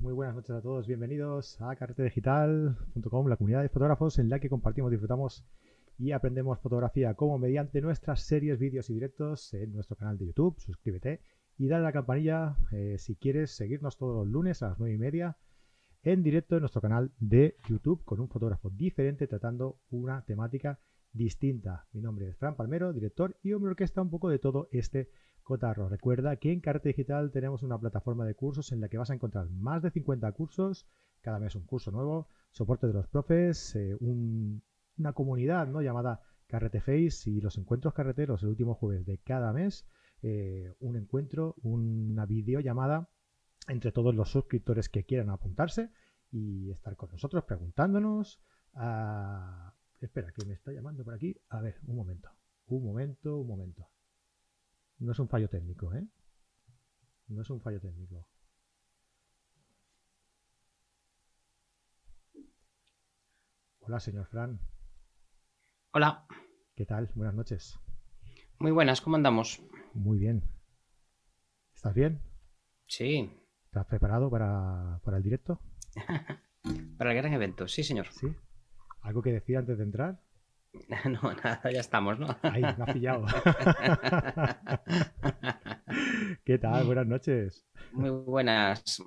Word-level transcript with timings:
Muy 0.00 0.12
buenas 0.12 0.34
noches 0.34 0.56
a 0.56 0.60
todos. 0.60 0.88
Bienvenidos 0.88 1.60
a 1.60 1.76
carretedigital.com, 1.76 3.28
la 3.28 3.36
comunidad 3.36 3.62
de 3.62 3.68
fotógrafos 3.68 4.18
en 4.18 4.28
la 4.28 4.40
que 4.40 4.48
compartimos, 4.48 4.90
disfrutamos 4.90 5.44
y 6.00 6.10
aprendemos 6.10 6.58
fotografía 6.58 7.14
como 7.14 7.38
mediante 7.38 7.80
nuestras 7.80 8.22
series, 8.22 8.58
vídeos 8.58 8.90
y 8.90 8.94
directos 8.94 9.54
en 9.54 9.72
nuestro 9.72 9.94
canal 9.94 10.18
de 10.18 10.26
YouTube. 10.26 10.58
Suscríbete 10.58 11.20
y 11.58 11.68
dale 11.68 11.84
a 11.84 11.88
la 11.88 11.92
campanilla 11.92 12.56
eh, 12.72 12.96
si 12.98 13.14
quieres 13.14 13.52
seguirnos 13.52 13.96
todos 13.96 14.16
los 14.16 14.26
lunes 14.26 14.64
a 14.64 14.70
las 14.70 14.80
9 14.80 14.92
y 14.92 14.98
media 14.98 15.36
en 16.06 16.22
directo 16.22 16.54
en 16.54 16.60
nuestro 16.60 16.80
canal 16.80 17.10
de 17.18 17.56
YouTube 17.68 18.04
con 18.04 18.20
un 18.20 18.28
fotógrafo 18.28 18.70
diferente 18.70 19.26
tratando 19.26 19.80
una 19.90 20.24
temática 20.24 20.78
distinta. 21.12 21.88
Mi 21.90 22.00
nombre 22.00 22.28
es 22.28 22.36
Fran 22.36 22.54
Palmero, 22.54 22.92
director 22.92 23.36
y 23.42 23.52
hombre 23.54 23.70
orquesta 23.70 24.02
un 24.02 24.10
poco 24.10 24.28
de 24.28 24.38
todo 24.38 24.68
este 24.70 25.10
cotarro. 25.42 25.88
Recuerda 25.88 26.36
que 26.36 26.52
en 26.52 26.60
Carta 26.60 26.88
Digital 26.88 27.32
tenemos 27.32 27.64
una 27.64 27.76
plataforma 27.76 28.24
de 28.24 28.36
cursos 28.36 28.70
en 28.70 28.80
la 28.80 28.88
que 28.88 28.98
vas 28.98 29.10
a 29.10 29.14
encontrar 29.14 29.50
más 29.50 29.82
de 29.82 29.90
50 29.90 30.30
cursos, 30.30 30.86
cada 31.22 31.40
mes 31.40 31.56
un 31.56 31.66
curso 31.66 31.90
nuevo, 31.90 32.28
soporte 32.52 32.86
de 32.86 32.92
los 32.92 33.08
profes, 33.08 33.74
eh, 33.74 33.96
una 34.00 35.12
comunidad 35.12 35.66
¿no? 35.66 35.82
llamada 35.82 36.20
Carrete 36.46 36.80
Face 36.82 37.28
y 37.28 37.40
los 37.40 37.58
encuentros 37.58 37.94
carreteros 37.94 38.44
el 38.44 38.50
último 38.50 38.76
jueves 38.76 39.06
de 39.06 39.18
cada 39.18 39.52
mes, 39.52 39.88
eh, 40.22 40.72
un 40.78 40.94
encuentro, 40.94 41.56
una 41.64 42.26
videollamada 42.26 43.08
entre 43.68 43.92
todos 43.92 44.14
los 44.14 44.30
suscriptores 44.30 44.88
que 44.88 45.04
quieran 45.04 45.30
apuntarse 45.30 45.90
y 46.30 46.70
estar 46.70 46.96
con 46.96 47.10
nosotros 47.10 47.44
preguntándonos. 47.44 48.40
Ah, 48.74 49.74
espera, 50.00 50.32
que 50.32 50.44
me 50.46 50.54
está 50.54 50.72
llamando 50.72 51.04
por 51.04 51.14
aquí. 51.14 51.36
A 51.48 51.60
ver, 51.60 51.78
un 51.86 51.96
momento. 51.96 52.30
Un 52.66 52.84
momento, 52.84 53.36
un 53.38 53.46
momento. 53.46 53.88
No 54.98 55.12
es 55.12 55.18
un 55.18 55.28
fallo 55.28 55.48
técnico, 55.48 55.92
¿eh? 55.94 56.06
No 57.28 57.42
es 57.42 57.50
un 57.50 57.60
fallo 57.60 57.80
técnico. 57.80 58.28
Hola, 63.80 64.00
señor 64.00 64.26
Fran. 64.26 64.60
Hola. 65.92 66.26
¿Qué 66.74 66.84
tal? 66.86 67.10
Buenas 67.14 67.34
noches. 67.34 67.78
Muy 68.58 68.72
buenas, 68.72 69.00
¿cómo 69.00 69.16
andamos? 69.16 69.62
Muy 69.94 70.18
bien. 70.18 70.42
¿Estás 71.74 71.94
bien? 71.94 72.20
Sí, 72.86 73.30
¿Estás 73.76 73.88
preparado 73.88 74.30
para, 74.30 75.18
el 75.18 75.22
directo? 75.22 75.60
para 76.96 77.10
el 77.10 77.16
gran 77.18 77.34
evento, 77.34 77.68
sí, 77.68 77.84
señor. 77.84 78.06
Sí. 78.10 78.26
¿Algo 79.02 79.20
que 79.20 79.32
decir 79.32 79.58
antes 79.58 79.76
de 79.76 79.84
entrar? 79.84 80.18
No, 81.04 81.34
nada, 81.34 81.60
ya 81.70 81.80
estamos, 81.80 82.18
¿no? 82.18 82.26
Ahí, 82.40 82.62
me 82.62 82.84
ha 82.84 82.94
pillado. 82.94 83.26
¿Qué 86.46 86.56
tal? 86.56 86.86
Buenas 86.86 87.06
noches. 87.06 87.66
Muy 87.92 88.08
buenas. 88.08 89.02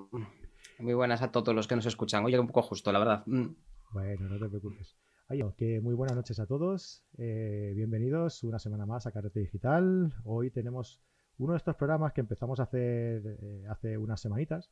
Muy 0.77 0.93
buenas 0.93 1.23
a 1.23 1.31
todos 1.31 1.55
los 1.55 1.67
que 1.67 1.75
nos 1.75 1.87
escuchan. 1.87 2.23
Oye, 2.25 2.37
un 2.37 2.45
poco 2.45 2.61
justo, 2.61 2.91
la 2.91 2.99
verdad. 2.99 3.23
Mm. 3.25 3.47
Bueno, 3.91 4.29
no 4.29 4.37
te 4.37 4.49
preocupes. 4.49 4.95
Que 5.57 5.79
muy 5.79 5.95
buenas 5.95 6.15
noches 6.15 6.39
a 6.39 6.45
todos. 6.45 7.03
Eh, 7.17 7.73
bienvenidos 7.75 8.43
una 8.43 8.59
semana 8.59 8.85
más 8.85 9.07
a 9.07 9.11
Carrete 9.11 9.39
Digital. 9.39 10.13
Hoy 10.25 10.51
tenemos 10.51 11.01
uno 11.39 11.53
de 11.53 11.57
estos 11.57 11.75
programas 11.77 12.13
que 12.13 12.21
empezamos 12.21 12.59
a 12.59 12.63
hacer 12.63 13.37
eh, 13.41 13.65
hace 13.69 13.97
unas 13.97 14.19
semanitas, 14.19 14.69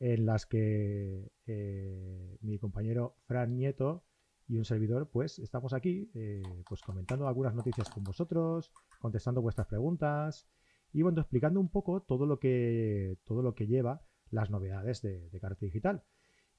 en 0.00 0.26
las 0.26 0.46
que 0.46 1.30
eh, 1.46 2.38
mi 2.40 2.58
compañero 2.58 3.16
Fran 3.26 3.56
Nieto 3.56 4.04
y 4.48 4.56
un 4.56 4.64
servidor, 4.64 5.08
pues 5.10 5.38
estamos 5.38 5.72
aquí 5.72 6.10
eh, 6.14 6.42
pues 6.68 6.82
comentando 6.82 7.28
algunas 7.28 7.54
noticias 7.54 7.88
con 7.88 8.02
vosotros, 8.02 8.72
contestando 9.00 9.42
vuestras 9.42 9.68
preguntas 9.68 10.48
y 10.92 11.02
bueno, 11.02 11.20
explicando 11.20 11.60
un 11.60 11.68
poco 11.68 12.02
todo 12.02 12.26
lo 12.26 12.40
que, 12.40 13.18
todo 13.24 13.42
lo 13.42 13.54
que 13.54 13.66
lleva 13.66 14.02
las 14.30 14.50
novedades 14.50 15.02
de, 15.02 15.30
de 15.30 15.56
Digital. 15.60 16.02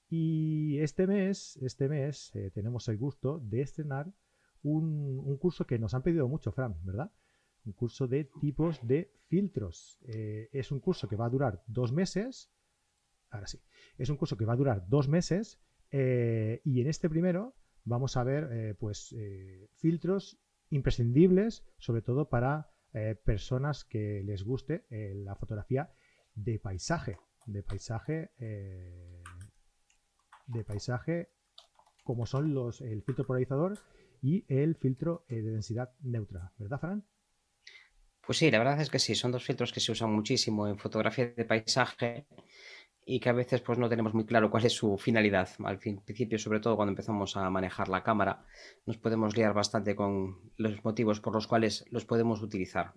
Y 0.10 0.80
este 0.80 1.06
mes, 1.06 1.58
este 1.62 1.88
mes 1.90 2.32
tenemos 2.54 2.88
el 2.88 2.98
gusto 2.98 3.40
de 3.40 3.62
estrenar 3.62 4.12
un, 4.64 5.22
un 5.24 5.38
curso 5.38 5.66
que 5.66 5.80
nos 5.80 5.94
han 5.94 6.02
pedido 6.02 6.28
mucho, 6.28 6.52
Fran, 6.52 6.76
¿verdad? 6.84 7.12
Un 7.70 7.74
curso 7.74 8.08
de 8.08 8.26
tipos 8.42 8.80
de 8.82 9.12
filtros. 9.28 10.00
Eh, 10.08 10.50
es 10.52 10.72
un 10.72 10.80
curso 10.80 11.08
que 11.08 11.16
va 11.16 11.28
a 11.28 11.30
durar 11.30 11.64
dos 11.68 11.92
meses. 11.92 12.52
Ahora 13.30 13.46
sí, 13.46 13.60
es 13.98 14.10
un 14.10 14.18
curso 14.18 14.36
que 14.38 14.46
va 14.46 14.54
a 14.54 14.62
durar 14.64 14.88
dos 14.88 15.08
meses 15.08 15.62
eh, 15.92 16.62
y 16.66 16.82
en 16.82 16.88
este 16.88 17.10
primero 17.10 17.56
vamos 17.84 18.18
a 18.18 18.24
ver 18.24 18.50
eh, 18.52 18.76
pues 18.80 19.16
filtros 19.76 20.40
imprescindibles, 20.70 21.64
sobre 21.78 22.02
todo 22.02 22.30
para 22.30 22.72
personas 23.24 23.86
que 23.86 24.24
les 24.24 24.44
guste 24.44 24.86
la 24.90 25.36
fotografía 25.36 25.94
de 26.34 26.58
paisaje, 26.58 27.18
de 27.46 27.62
paisaje, 27.62 28.32
de 30.48 30.64
paisaje, 30.66 31.30
como 32.04 32.26
son 32.26 32.56
los 32.56 32.82
el 32.82 33.04
filtro 33.04 33.26
polarizador 33.28 33.78
y 34.22 34.44
el 34.48 34.76
filtro 34.76 35.24
de 35.30 35.44
densidad 35.44 35.92
neutra, 36.02 36.52
¿verdad, 36.58 36.80
Fran? 36.80 37.06
Pues 38.30 38.38
sí, 38.38 38.52
la 38.52 38.60
verdad 38.60 38.80
es 38.80 38.92
que 38.92 39.00
sí, 39.00 39.16
son 39.16 39.32
dos 39.32 39.44
filtros 39.44 39.74
que 39.74 39.80
se 39.80 39.92
usan 39.92 40.12
muchísimo 40.12 40.68
en 40.68 40.78
fotografía 40.78 41.34
de 41.36 41.46
paisaje 41.46 42.28
y 43.04 43.20
que 43.20 43.30
a 43.30 43.34
veces 43.34 43.60
pues 43.62 43.80
no 43.80 43.90
tenemos 43.90 44.14
muy 44.14 44.24
claro 44.24 44.52
cuál 44.52 44.66
es 44.66 44.74
su 44.74 45.00
finalidad. 45.00 45.50
Al 45.64 45.80
principio, 45.80 46.38
sobre 46.38 46.60
todo 46.60 46.76
cuando 46.76 46.92
empezamos 46.92 47.36
a 47.38 47.50
manejar 47.50 47.90
la 47.90 48.04
cámara, 48.04 48.46
nos 48.86 49.00
podemos 49.00 49.36
liar 49.36 49.56
bastante 49.56 49.96
con 49.96 50.52
los 50.58 50.86
motivos 50.86 51.20
por 51.20 51.34
los 51.34 51.48
cuales 51.48 51.86
los 51.90 52.06
podemos 52.06 52.44
utilizar. 52.44 52.94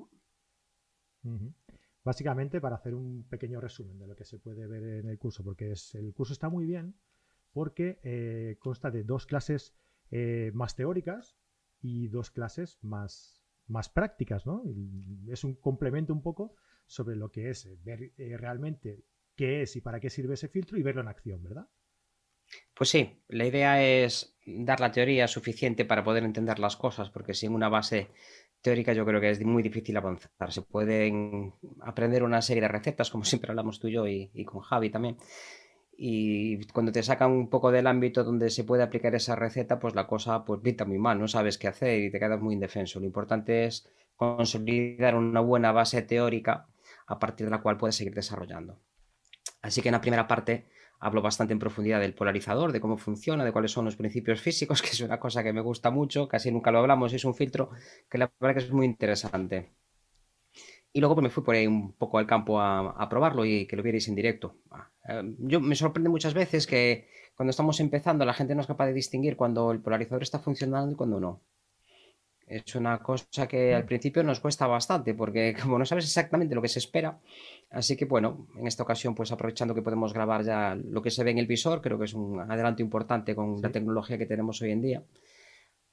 Básicamente, 2.05 2.61
para 2.61 2.77
hacer 2.77 2.95
un 2.95 3.27
pequeño 3.31 3.59
resumen 3.59 3.99
de 3.99 4.09
lo 4.09 4.17
que 4.17 4.27
se 4.27 4.39
puede 4.39 4.67
ver 4.67 4.85
en 4.99 5.09
el 5.09 5.19
curso, 5.19 5.43
porque 5.43 5.73
el 5.95 6.13
curso 6.13 6.35
está 6.35 6.51
muy 6.51 6.67
bien, 6.67 6.95
porque 7.55 8.01
eh, 8.03 8.59
consta 8.59 8.91
de 8.91 9.03
dos 9.03 9.25
clases 9.25 9.75
eh, 10.11 10.51
más 10.53 10.77
teóricas 10.77 11.39
y 11.81 12.09
dos 12.09 12.31
clases 12.31 12.79
más, 12.83 13.42
más 13.67 13.89
prácticas, 13.89 14.47
¿no? 14.47 14.63
Es 15.31 15.45
un 15.45 15.55
complemento 15.55 16.13
un 16.13 16.23
poco 16.23 16.55
sobre 16.87 17.17
lo 17.17 17.31
que 17.31 17.51
es 17.51 17.67
eh, 17.67 17.79
ver 17.83 18.13
eh, 18.19 18.37
realmente 18.37 19.05
qué 19.37 19.63
es 19.63 19.77
y 19.77 19.81
para 19.81 20.01
qué 20.01 20.11
sirve 20.11 20.35
ese 20.35 20.49
filtro 20.49 20.79
y 20.79 20.83
verlo 20.83 21.01
en 21.01 21.09
acción, 21.09 21.43
¿verdad? 21.43 21.69
Pues 22.75 22.91
sí, 22.91 23.23
la 23.29 23.47
idea 23.47 23.83
es 23.83 24.37
dar 24.45 24.81
la 24.81 24.93
teoría 24.93 25.27
suficiente 25.27 25.85
para 25.85 26.05
poder 26.05 26.25
entender 26.25 26.59
las 26.59 26.77
cosas, 26.77 27.09
porque 27.11 27.35
sin 27.35 27.55
una 27.55 27.69
base 27.69 28.11
teórica 28.61 28.93
yo 28.93 29.07
creo 29.07 29.21
que 29.21 29.31
es 29.31 29.41
muy 29.45 29.63
difícil 29.63 29.97
avanzar. 29.97 30.53
Se 30.53 30.63
pueden 30.63 31.55
aprender 31.81 32.23
una 32.23 32.43
serie 32.43 32.63
de 32.63 32.69
recetas, 32.69 33.11
como 33.11 33.25
siempre 33.25 33.51
hablamos 33.51 33.81
tú 33.81 33.89
y 33.89 33.93
yo 33.93 34.07
y 34.07 34.45
con 34.45 34.61
Javi 34.61 34.91
también, 34.91 35.17
y 35.97 36.65
cuando 36.69 36.93
te 36.93 37.03
sacan 37.03 37.31
un 37.31 37.49
poco 37.49 37.71
del 37.71 37.87
ámbito 37.87 38.25
donde 38.25 38.51
se 38.51 38.65
puede 38.65 38.83
aplicar 38.83 39.15
esa 39.15 39.37
receta, 39.37 39.79
pues 39.79 39.95
la 39.95 40.07
cosa 40.07 40.45
pues 40.45 40.61
pinta 40.61 40.85
muy 40.85 40.99
mal, 40.99 41.19
no 41.19 41.29
sabes 41.29 41.59
qué 41.59 41.69
hacer 41.69 42.01
y 42.01 42.11
te 42.11 42.19
quedas 42.19 42.41
muy 42.41 42.55
indefenso. 42.55 42.99
Lo 42.99 43.07
importante 43.07 43.65
es 43.67 43.89
consolidar 44.17 45.15
una 45.17 45.41
buena 45.41 45.73
base 45.73 46.03
teórica 46.03 46.67
a 47.07 47.19
partir 47.19 47.47
de 47.47 47.51
la 47.51 47.63
cual 47.63 47.77
puedes 47.77 47.97
seguir 47.97 48.15
desarrollando. 48.15 48.79
Así 49.61 49.81
que 49.83 49.89
en 49.89 49.93
la 49.93 50.01
primera 50.01 50.27
parte 50.27 50.67
hablo 50.99 51.21
bastante 51.21 51.53
en 51.53 51.59
profundidad 51.59 52.01
del 52.01 52.15
polarizador, 52.15 52.73
de 52.73 52.81
cómo 52.81 52.97
funciona, 52.97 53.45
de 53.45 53.53
cuáles 53.53 53.73
son 53.73 53.85
los 53.85 53.97
principios 53.97 54.41
físicos, 54.41 54.83
que 54.83 54.91
es 54.91 55.01
una 55.01 55.21
cosa 55.21 55.43
que 55.43 55.53
me 55.53 55.61
gusta 55.61 55.91
mucho, 55.91 56.29
casi 56.29 56.51
nunca 56.51 56.71
lo 56.71 56.79
hablamos, 56.79 57.13
es 57.13 57.25
un 57.25 57.35
filtro 57.35 57.71
que 58.09 58.19
la 58.19 58.33
verdad 58.41 58.57
que 58.57 58.67
es 58.67 58.73
muy 58.73 58.87
interesante. 58.87 59.73
Y 60.93 61.01
luego 61.01 61.15
pues, 61.15 61.23
me 61.23 61.31
fui 61.31 61.43
por 61.43 61.55
ahí 61.55 61.67
un 61.67 61.93
poco 61.93 62.19
al 62.19 62.27
campo 62.27 62.61
a, 62.61 63.09
probarlo 63.09 63.45
y 63.45 63.67
que 63.67 63.77
lo 63.77 63.83
vierais 63.83 64.09
en 64.09 64.15
directo. 64.15 64.57
Ah, 64.71 64.89
eh, 65.09 65.35
yo 65.39 65.61
me 65.61 65.75
sorprende 65.75 66.11
muchas 66.11 66.35
veces 66.35 66.67
que 66.67 67.09
cuando 67.35 67.51
estamos 67.51 67.81
empezando 67.81 68.25
la 68.25 68.35
gente 68.35 68.55
no 68.55 68.61
es 68.61 68.67
capaz 68.67 68.87
de 68.87 68.93
distinguir 68.93 69.37
cuando 69.37 69.73
el 69.73 69.81
polarizador 69.81 70.23
está 70.23 70.39
funcionando 70.39 70.93
y 70.93 70.97
cuando 70.97 71.19
no. 71.19 71.41
Es 72.47 72.75
una 72.75 72.99
cosa 72.99 73.49
que 73.49 73.75
al 73.75 73.87
principio 73.87 74.23
nos 74.23 74.41
cuesta 74.41 74.67
bastante 74.67 75.15
porque 75.15 75.57
como 75.63 75.79
no 75.79 75.87
sabes 75.87 76.05
exactamente 76.05 76.55
lo 76.55 76.61
que 76.61 76.69
se 76.69 76.81
espera, 76.81 77.19
así 77.71 77.97
que 77.97 78.05
bueno, 78.05 78.47
en 78.59 78.67
esta 78.67 78.83
ocasión 78.83 79.15
pues 79.15 79.33
aprovechando 79.33 79.75
que 79.75 79.81
podemos 79.81 80.13
grabar 80.13 80.45
ya 80.45 80.75
lo 80.75 81.01
que 81.01 81.11
se 81.11 81.25
ve 81.25 81.31
en 81.31 81.39
el 81.39 81.47
visor, 81.47 81.81
creo 81.81 81.99
que 81.99 82.05
es 82.05 82.13
un 82.13 82.39
adelanto 82.39 82.83
importante 82.83 83.35
con 83.35 83.63
la 83.63 83.71
tecnología 83.71 84.19
que 84.19 84.27
tenemos 84.27 84.61
hoy 84.61 84.73
en 84.73 84.83
día 84.83 85.03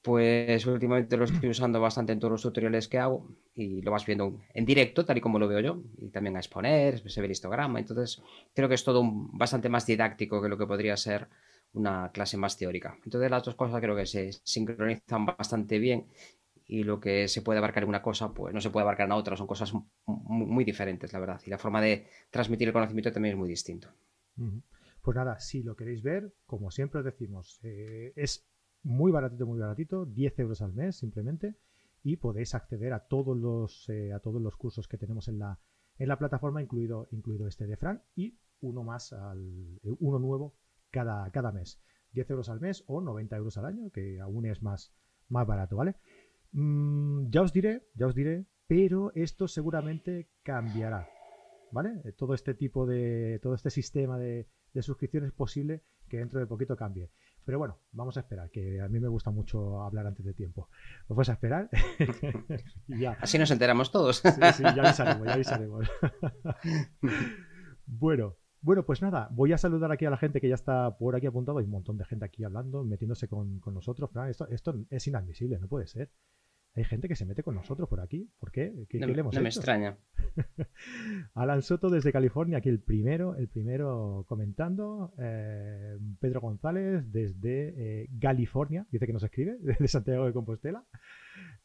pues 0.02 0.66
últimamente 0.66 1.16
lo 1.16 1.24
estoy 1.24 1.50
usando 1.50 1.80
bastante 1.80 2.12
en 2.12 2.20
todos 2.20 2.32
los 2.32 2.42
tutoriales 2.42 2.88
que 2.88 2.98
hago 2.98 3.28
y 3.54 3.82
lo 3.82 3.90
vas 3.90 4.06
viendo 4.06 4.40
en 4.54 4.64
directo, 4.64 5.04
tal 5.04 5.18
y 5.18 5.20
como 5.20 5.38
lo 5.38 5.48
veo 5.48 5.60
yo, 5.60 5.82
y 5.98 6.08
también 6.08 6.36
a 6.36 6.40
exponer, 6.40 7.08
se 7.10 7.20
ve 7.20 7.26
el 7.26 7.32
histograma, 7.32 7.78
entonces 7.78 8.22
creo 8.54 8.68
que 8.68 8.76
es 8.76 8.84
todo 8.84 9.02
bastante 9.04 9.68
más 9.68 9.86
didáctico 9.86 10.40
que 10.40 10.48
lo 10.48 10.56
que 10.56 10.66
podría 10.66 10.96
ser 10.96 11.28
una 11.72 12.10
clase 12.12 12.36
más 12.36 12.56
teórica. 12.56 12.98
Entonces 13.04 13.30
las 13.30 13.44
dos 13.44 13.54
cosas 13.54 13.80
creo 13.80 13.94
que 13.94 14.06
se 14.06 14.32
sincronizan 14.32 15.26
bastante 15.26 15.78
bien 15.78 16.06
y 16.66 16.84
lo 16.84 17.00
que 17.00 17.28
se 17.28 17.42
puede 17.42 17.58
abarcar 17.58 17.82
en 17.82 17.88
una 17.88 18.02
cosa, 18.02 18.32
pues 18.32 18.54
no 18.54 18.60
se 18.60 18.70
puede 18.70 18.82
abarcar 18.82 19.06
en 19.06 19.12
otra, 19.12 19.36
son 19.36 19.46
cosas 19.46 19.72
muy, 20.06 20.64
diferentes, 20.64 21.12
la 21.12 21.18
verdad, 21.18 21.40
y 21.44 21.50
la 21.50 21.58
forma 21.58 21.80
de 21.80 22.06
transmitir 22.30 22.68
el 22.68 22.72
conocimiento 22.72 23.12
también 23.12 23.34
es 23.34 23.38
muy 23.38 23.48
distinto. 23.48 23.88
Pues 25.02 25.16
nada, 25.16 25.40
si 25.40 25.62
lo 25.62 25.76
queréis 25.76 26.02
ver, 26.02 26.32
como 26.46 26.70
siempre 26.70 27.00
os 27.00 27.04
decimos, 27.04 27.58
eh, 27.64 28.12
es 28.16 28.49
muy 28.82 29.12
baratito, 29.12 29.46
muy 29.46 29.58
baratito, 29.58 30.06
10 30.06 30.38
euros 30.38 30.62
al 30.62 30.72
mes 30.72 30.96
simplemente, 30.96 31.56
y 32.02 32.16
podéis 32.16 32.54
acceder 32.54 32.92
a 32.92 33.06
todos 33.06 33.36
los, 33.36 33.88
eh, 33.88 34.12
a 34.12 34.20
todos 34.20 34.40
los 34.40 34.56
cursos 34.56 34.88
que 34.88 34.96
tenemos 34.96 35.28
en 35.28 35.38
la, 35.38 35.60
en 35.98 36.08
la 36.08 36.18
plataforma, 36.18 36.62
incluido, 36.62 37.08
incluido 37.10 37.46
este 37.46 37.66
de 37.66 37.76
Fran, 37.76 38.02
y 38.16 38.38
uno 38.60 38.82
más, 38.82 39.12
al, 39.12 39.78
uno 39.82 40.18
nuevo 40.18 40.54
cada, 40.90 41.30
cada 41.30 41.52
mes. 41.52 41.80
10 42.12 42.30
euros 42.30 42.48
al 42.48 42.60
mes 42.60 42.84
o 42.86 43.00
90 43.00 43.36
euros 43.36 43.56
al 43.58 43.66
año, 43.66 43.90
que 43.90 44.20
aún 44.20 44.46
es 44.46 44.62
más, 44.62 44.92
más 45.28 45.46
barato, 45.46 45.76
¿vale? 45.76 45.96
Mm, 46.52 47.30
ya 47.30 47.42
os 47.42 47.52
diré, 47.52 47.86
ya 47.94 48.06
os 48.06 48.14
diré, 48.14 48.46
pero 48.66 49.12
esto 49.14 49.46
seguramente 49.46 50.30
cambiará, 50.42 51.08
¿vale? 51.70 52.00
Eh, 52.04 52.12
todo 52.12 52.34
este 52.34 52.54
tipo 52.54 52.86
de, 52.86 53.38
todo 53.42 53.54
este 53.54 53.70
sistema 53.70 54.18
de, 54.18 54.48
de 54.72 54.82
suscripción 54.82 55.24
es 55.24 55.32
posible 55.32 55.82
que 56.08 56.18
dentro 56.18 56.40
de 56.40 56.46
poquito 56.46 56.76
cambie. 56.76 57.10
Pero 57.44 57.58
bueno, 57.58 57.78
vamos 57.92 58.16
a 58.16 58.20
esperar, 58.20 58.50
que 58.50 58.80
a 58.80 58.88
mí 58.88 59.00
me 59.00 59.08
gusta 59.08 59.30
mucho 59.30 59.82
hablar 59.82 60.06
antes 60.06 60.24
de 60.24 60.34
tiempo. 60.34 60.68
Pues 61.06 61.16
vas 61.16 61.28
a 61.28 61.32
esperar. 61.32 61.68
ya. 62.88 63.16
Así 63.20 63.38
nos 63.38 63.50
enteramos 63.50 63.90
todos. 63.90 64.18
sí, 64.18 64.30
sí, 64.54 64.62
ya 64.62 64.82
avisaremos, 64.82 65.26
ya 65.26 65.34
avisaremos. 65.34 65.88
bueno, 67.86 68.36
bueno, 68.62 68.84
pues 68.84 69.00
nada, 69.00 69.28
voy 69.32 69.52
a 69.52 69.58
saludar 69.58 69.90
aquí 69.90 70.04
a 70.04 70.10
la 70.10 70.18
gente 70.18 70.40
que 70.40 70.48
ya 70.48 70.54
está 70.54 70.98
por 70.98 71.16
aquí 71.16 71.26
apuntado. 71.26 71.58
Hay 71.58 71.64
un 71.64 71.70
montón 71.70 71.96
de 71.96 72.04
gente 72.04 72.26
aquí 72.26 72.44
hablando, 72.44 72.84
metiéndose 72.84 73.26
con, 73.26 73.58
con 73.58 73.74
nosotros. 73.74 74.10
Esto, 74.28 74.46
esto 74.48 74.74
es 74.90 75.06
inadmisible, 75.06 75.58
no 75.58 75.66
puede 75.66 75.86
ser. 75.86 76.10
Hay 76.74 76.84
gente 76.84 77.08
que 77.08 77.16
se 77.16 77.26
mete 77.26 77.42
con 77.42 77.56
nosotros 77.56 77.88
por 77.88 78.00
aquí. 78.00 78.30
¿Por 78.38 78.52
qué? 78.52 78.86
¿Qué, 78.88 79.00
no, 79.00 79.08
le 79.08 79.20
hemos 79.20 79.34
no 79.34 79.40
me 79.40 79.48
extraña. 79.48 79.98
Alan 81.34 81.62
Soto 81.62 81.90
desde 81.90 82.12
California, 82.12 82.58
aquí 82.58 82.68
el 82.68 82.80
primero, 82.80 83.34
el 83.34 83.48
primero 83.48 84.24
comentando. 84.28 85.12
Eh, 85.18 85.98
Pedro 86.20 86.40
González 86.40 87.10
desde 87.10 88.02
eh, 88.02 88.08
California, 88.20 88.86
dice 88.90 89.06
que 89.06 89.12
nos 89.12 89.24
escribe, 89.24 89.58
desde 89.60 89.88
Santiago 89.88 90.26
de 90.26 90.32
Compostela. 90.32 90.84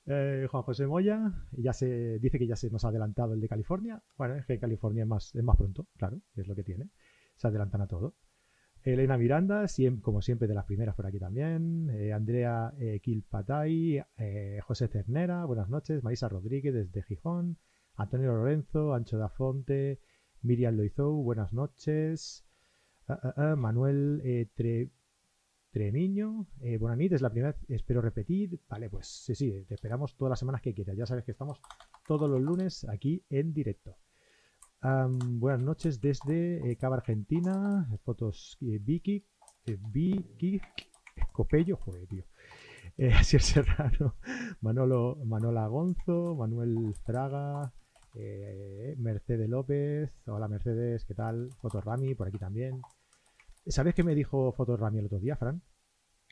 Eh, 0.08 0.48
Juan 0.50 0.64
José 0.64 0.88
Moya 0.88 1.34
ya 1.52 1.74
se 1.74 2.20
dice 2.20 2.40
que 2.40 2.48
ya 2.48 2.56
se 2.56 2.72
nos 2.72 2.84
ha 2.84 2.90
adelantado 2.90 3.34
el 3.34 3.42
de 3.42 3.48
California. 3.48 4.02
Bueno, 4.18 4.36
es 4.36 4.46
que 4.48 4.60
California 4.60 5.04
es 5.04 5.10
más, 5.10 5.36
es 5.36 5.44
más 5.44 5.56
pronto, 5.56 5.88
claro, 5.98 6.20
es 6.36 6.48
lo 6.48 6.56
que 6.56 6.64
tiene. 6.64 6.90
Se 7.36 7.48
adelantan 7.48 7.82
a 7.82 7.88
todo. 7.88 8.16
Elena 8.86 9.18
Miranda, 9.18 9.66
como 10.04 10.22
siempre 10.22 10.48
de 10.48 10.54
las 10.54 10.66
primeras 10.66 10.96
por 10.96 11.08
aquí 11.08 11.18
también. 11.18 11.90
Eh, 11.90 12.14
Andrea 12.14 12.72
eh, 12.80 13.00
Kilpatay, 13.00 14.04
eh, 14.18 14.60
José 14.64 14.88
Cernera, 14.88 15.44
buenas 15.46 15.70
noches. 15.70 16.04
Marisa 16.04 16.30
Rodríguez 16.30 16.72
desde 16.72 17.02
Gijón. 17.02 17.58
Antonio 17.96 18.36
Lorenzo, 18.36 18.94
Ancho 18.94 19.18
da 19.18 19.30
Fonte, 19.30 20.00
Miriam 20.44 20.76
Loizou, 20.76 21.24
buenas 21.24 21.52
noches. 21.52 22.46
Ah, 23.08 23.20
ah, 23.24 23.34
ah, 23.38 23.56
Manuel 23.56 24.52
Tre, 24.54 24.92
Tremiño, 25.72 26.46
Bonanit, 26.80 27.14
es 27.14 27.24
la 27.24 27.32
primera 27.32 27.56
espero 27.68 28.02
repetir. 28.02 28.60
Vale, 28.70 28.92
pues 28.92 29.08
sí, 29.08 29.34
sí, 29.34 29.66
te 29.68 29.74
esperamos 29.74 30.16
todas 30.16 30.30
las 30.30 30.40
semanas 30.40 30.62
que 30.62 30.76
quieras. 30.76 30.96
Ya 30.96 31.08
sabes 31.08 31.24
que 31.24 31.32
estamos 31.32 31.60
todos 32.08 32.30
los 32.30 32.40
lunes 32.40 32.86
aquí 32.88 33.24
en 33.32 33.52
directo 33.52 33.98
buenas 35.18 35.62
noches 35.62 36.00
desde 36.00 36.70
eh, 36.70 36.76
Cava, 36.78 36.98
Argentina. 36.98 37.88
Fotos 38.04 38.58
eh, 38.62 38.80
Vicky, 38.82 39.26
eh, 39.66 39.78
Vicky, 39.80 40.62
Copello, 41.32 41.78
joder, 41.78 42.08
tío. 42.08 42.24
Eh, 42.98 43.12
Asier 43.12 43.42
Serrano, 43.42 44.16
Manolo, 44.62 45.18
Manola 45.26 45.68
Gonzo, 45.68 46.34
Manuel 46.34 46.96
Fraga, 47.04 47.74
Mercedes 48.98 49.50
López. 49.50 50.14
Hola 50.28 50.48
Mercedes, 50.48 51.04
¿qué 51.04 51.14
tal? 51.14 51.50
Fotos 51.60 51.84
Rami, 51.84 52.16
por 52.16 52.30
aquí 52.30 52.38
también. 52.38 52.82
¿Sabes 53.68 53.96
qué 53.96 54.04
me 54.04 54.16
dijo 54.16 54.54
Fotos 54.54 54.80
Rami 54.80 55.00
el 55.00 55.08
otro 55.08 55.20
día, 55.20 55.36
Fran? 55.36 55.62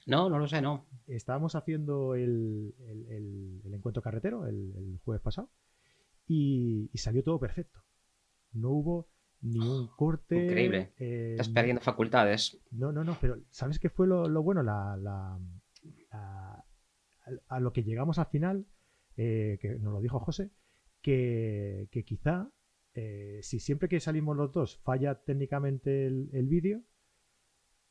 No, 0.05 0.29
no 0.29 0.39
lo 0.39 0.47
sé, 0.47 0.61
no. 0.61 0.85
Estábamos 1.05 1.55
haciendo 1.55 2.15
el, 2.15 2.73
encuentro 3.65 4.01
carretero 4.01 4.47
el, 4.47 5.01
jueves 5.03 5.21
pasado 5.21 5.49
y 6.29 6.89
salió 6.93 7.23
todo 7.23 7.41
perfecto 7.41 7.83
no 8.53 8.69
hubo 8.69 9.07
ni 9.43 9.59
un 9.59 9.87
corte. 9.87 10.45
Increíble. 10.45 10.93
Eh, 10.97 11.31
Estás 11.31 11.49
perdiendo 11.49 11.81
facultades. 11.81 12.59
No, 12.71 12.91
no, 12.91 13.03
no, 13.03 13.17
pero 13.19 13.37
¿sabes 13.51 13.77
qué 13.77 13.89
fue 13.89 14.07
lo, 14.07 14.41
bueno? 14.41 14.63
La, 14.63 14.97
la, 14.97 15.37
a, 17.47 17.59
lo 17.59 17.73
que 17.73 17.83
llegamos 17.83 18.19
al 18.19 18.27
final, 18.27 18.65
eh, 19.17 19.59
que 19.61 19.77
nos 19.79 19.93
lo 19.93 20.01
dijo 20.01 20.19
José, 20.19 20.51
que, 21.01 21.89
quizá 22.05 22.49
eh, 22.93 23.39
si 23.41 23.59
siempre 23.59 23.89
que 23.89 23.99
salimos 23.99 24.37
los 24.37 24.51
dos 24.51 24.77
falla 24.83 25.15
técnicamente 25.15 26.05
el, 26.05 26.47
vídeo 26.47 26.83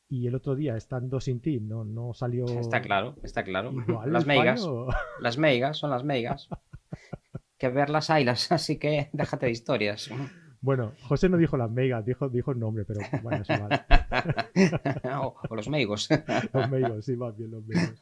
y 0.07 0.27
el 0.27 0.35
otro 0.35 0.55
día 0.55 0.77
estando 0.77 1.19
sin 1.19 1.39
ti 1.39 1.59
no, 1.59 1.85
no 1.85 2.13
salió. 2.13 2.45
Está 2.45 2.81
claro, 2.81 3.15
está 3.21 3.43
claro. 3.43 3.71
las 4.07 4.25
megas. 4.25 4.65
Las 5.19 5.37
megas 5.37 5.77
son 5.77 5.91
las 5.91 6.03
megas. 6.03 6.49
que 7.57 7.69
verlas 7.69 8.09
haylas, 8.09 8.51
así 8.51 8.79
que 8.79 9.09
déjate 9.13 9.45
de 9.45 9.51
historias. 9.51 10.09
Bueno, 10.63 10.93
José 11.09 11.27
no 11.27 11.35
dijo 11.35 11.57
las 11.57 11.69
megas, 11.69 12.05
dijo, 12.05 12.29
dijo 12.29 12.51
el 12.51 12.59
nombre, 12.59 12.85
pero 12.85 13.01
bueno, 13.21 13.41
eso 13.41 13.53
vale. 13.61 13.81
o, 15.19 15.55
los 15.57 15.67
meigos. 15.67 16.07
los 16.53 16.71
meigos, 16.71 17.03
sí, 17.03 17.17
más 17.17 17.35
bien 17.35 17.51
los 17.51 17.65
meigos. 17.65 17.99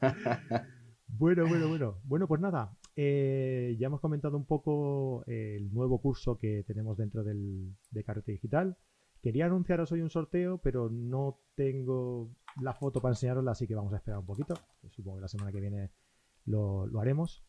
Bueno, 1.07 1.47
bueno, 1.47 1.69
bueno. 1.69 1.97
Bueno, 2.03 2.27
pues 2.27 2.39
nada, 2.39 2.77
eh, 2.95 3.75
ya 3.79 3.87
hemos 3.87 3.99
comentado 3.99 4.37
un 4.37 4.45
poco 4.45 5.23
el 5.25 5.73
nuevo 5.73 5.99
curso 5.99 6.37
que 6.37 6.63
tenemos 6.67 6.99
dentro 6.99 7.23
del, 7.23 7.75
de 7.89 8.03
Carrete 8.03 8.33
Digital. 8.33 8.77
Quería 9.23 9.47
anunciaros 9.47 9.91
hoy 9.91 10.01
un 10.01 10.11
sorteo, 10.11 10.59
pero 10.59 10.87
no 10.91 11.39
tengo 11.55 12.29
la 12.61 12.75
foto 12.75 13.01
para 13.01 13.13
enseñarosla, 13.13 13.53
así 13.53 13.65
que 13.65 13.73
vamos 13.73 13.93
a 13.93 13.97
esperar 13.97 14.19
un 14.19 14.27
poquito. 14.27 14.53
Supongo 14.91 15.17
que 15.17 15.21
la 15.21 15.27
semana 15.29 15.51
que 15.51 15.61
viene 15.61 15.89
lo, 16.45 16.87
haremos. 16.99 17.43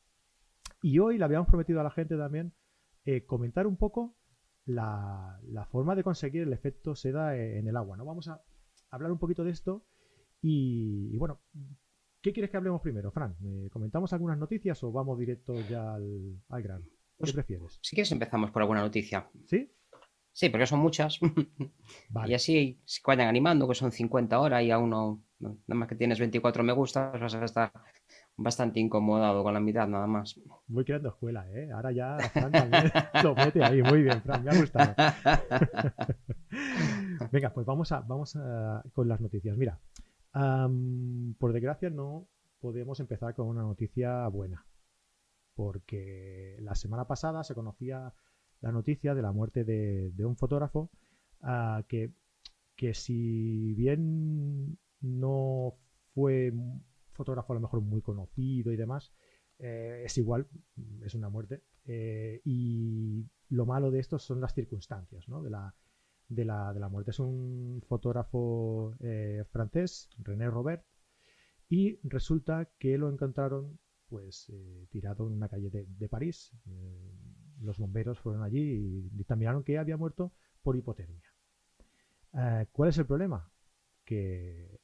Y 0.80 1.00
hoy 1.00 1.18
le 1.18 1.24
habíamos 1.26 1.48
prometido 1.48 1.80
a 1.80 1.84
la 1.84 1.90
gente 1.90 2.16
también 2.16 2.54
eh, 3.04 3.26
comentar 3.26 3.66
un 3.66 3.76
poco 3.76 4.16
la, 4.66 5.40
forma 5.70 5.94
de 5.94 6.04
conseguir 6.04 6.42
el 6.42 6.52
efecto 6.52 6.94
seda 6.94 7.36
en 7.36 7.66
el 7.66 7.76
agua. 7.76 7.96
¿no? 7.96 8.04
Vamos 8.04 8.28
a 8.28 8.42
hablar 8.90 9.12
un 9.12 9.18
poquito 9.18 9.44
de 9.44 9.50
esto 9.50 9.84
y, 10.40 11.16
bueno, 11.18 11.40
¿qué 12.20 12.32
quieres 12.32 12.50
que 12.50 12.56
hablemos 12.56 12.80
primero, 12.80 13.10
Fran? 13.10 13.36
¿Comentamos 13.70 14.12
algunas 14.12 14.38
noticias 14.38 14.82
o 14.82 14.92
vamos 14.92 15.18
directo 15.18 15.54
ya 15.68 15.94
al, 15.94 16.40
al 16.48 16.62
grano? 16.62 16.84
¿Qué 16.84 16.90
pues, 17.18 17.32
prefieres? 17.32 17.78
Si 17.82 17.94
quieres 17.94 18.12
empezamos 18.12 18.50
por 18.50 18.62
alguna 18.62 18.80
noticia. 18.80 19.30
¿Sí? 19.46 19.70
Sí, 20.32 20.48
porque 20.48 20.66
son 20.66 20.80
muchas. 20.80 21.20
Y 22.26 22.34
así 22.34 22.80
se 22.84 23.00
vayan 23.06 23.28
animando, 23.28 23.68
que 23.68 23.74
son 23.74 23.92
50 23.92 24.38
horas 24.38 24.62
y 24.62 24.70
a 24.70 24.78
uno, 24.78 25.22
nada 25.38 25.56
más 25.66 25.88
que 25.88 25.94
tienes 25.94 26.18
24 26.18 26.62
me 26.62 26.72
gusta, 26.72 27.10
vas 27.10 27.34
a 27.34 27.44
estar 27.44 27.72
bastante 28.36 28.80
incomodado 28.80 29.42
con 29.42 29.54
la 29.54 29.60
mitad 29.60 29.88
nada 29.88 30.06
más. 30.06 30.38
Voy 30.66 30.84
creando 30.84 31.10
escuela, 31.10 31.48
¿eh? 31.50 31.70
Ahora 31.72 31.92
ya 31.92 32.18
Fran 32.32 32.52
también 32.52 32.84
lo 33.22 33.34
mete 33.34 33.64
ahí. 33.64 33.82
Muy 33.82 34.02
bien, 34.02 34.20
Fran, 34.22 34.44
me 34.44 34.50
ha 34.50 34.60
gustado. 34.60 34.94
Venga, 37.32 37.52
pues 37.52 37.66
vamos, 37.66 37.92
a, 37.92 38.00
vamos 38.00 38.38
con 38.92 39.08
las 39.08 39.20
noticias. 39.20 39.56
Mira, 39.56 39.78
por 41.38 41.52
desgracia 41.52 41.90
no 41.90 42.26
podemos 42.60 43.00
empezar 43.00 43.34
con 43.34 43.48
una 43.48 43.62
noticia 43.62 44.26
buena. 44.28 44.66
Porque 45.54 46.56
la 46.60 46.74
semana 46.74 47.06
pasada 47.06 47.44
se 47.44 47.54
conocía 47.54 48.14
la 48.60 48.72
noticia 48.72 49.14
de 49.14 49.22
la 49.22 49.32
muerte 49.32 49.64
de, 49.64 50.24
un 50.24 50.36
fotógrafo 50.36 50.90
ah, 51.42 51.82
que, 51.88 52.12
que 52.76 52.94
si 52.94 53.74
bien 53.74 54.78
no 55.00 55.74
fue 56.14 56.52
fotógrafo 57.12 57.52
a 57.52 57.56
lo 57.56 57.60
mejor 57.60 57.80
muy 57.80 58.02
conocido 58.02 58.72
y 58.72 58.76
demás, 58.76 59.12
eh, 59.58 60.02
es 60.04 60.18
igual, 60.18 60.46
es 61.04 61.14
una 61.14 61.28
muerte. 61.28 61.62
Eh, 61.84 62.40
y 62.44 63.24
lo 63.48 63.66
malo 63.66 63.90
de 63.90 64.00
esto 64.00 64.18
son 64.18 64.40
las 64.40 64.54
circunstancias 64.54 65.24
de, 65.26 65.50
la, 65.50 65.74
de, 66.28 66.44
la, 66.44 66.72
de, 66.72 66.80
la, 66.80 66.88
muerte. 66.88 67.12
Es 67.12 67.20
un 67.20 67.82
fotógrafo 67.86 68.94
eh, 69.00 69.44
francés, 69.50 70.10
René 70.18 70.50
Robert, 70.50 70.84
y 71.68 71.98
resulta 72.08 72.70
que 72.78 72.98
lo 72.98 73.08
encontraron 73.08 73.78
pues 74.08 74.52
tirado 74.90 75.26
en 75.26 75.32
una 75.32 75.48
calle 75.48 75.70
de, 75.70 75.86
de 75.86 76.08
París. 76.08 76.52
los 77.60 77.78
bomberos 77.78 78.18
fueron 78.18 78.42
allí 78.42 78.60
y 78.60 79.08
dictaminaron 79.10 79.64
que 79.64 79.78
había 79.78 79.96
muerto 79.96 80.34
por 80.62 80.76
hipotermia. 80.76 81.32
¿Cuál 82.72 82.90
es 82.90 82.98
el 82.98 83.06
problema? 83.06 83.50
Que 84.04 84.81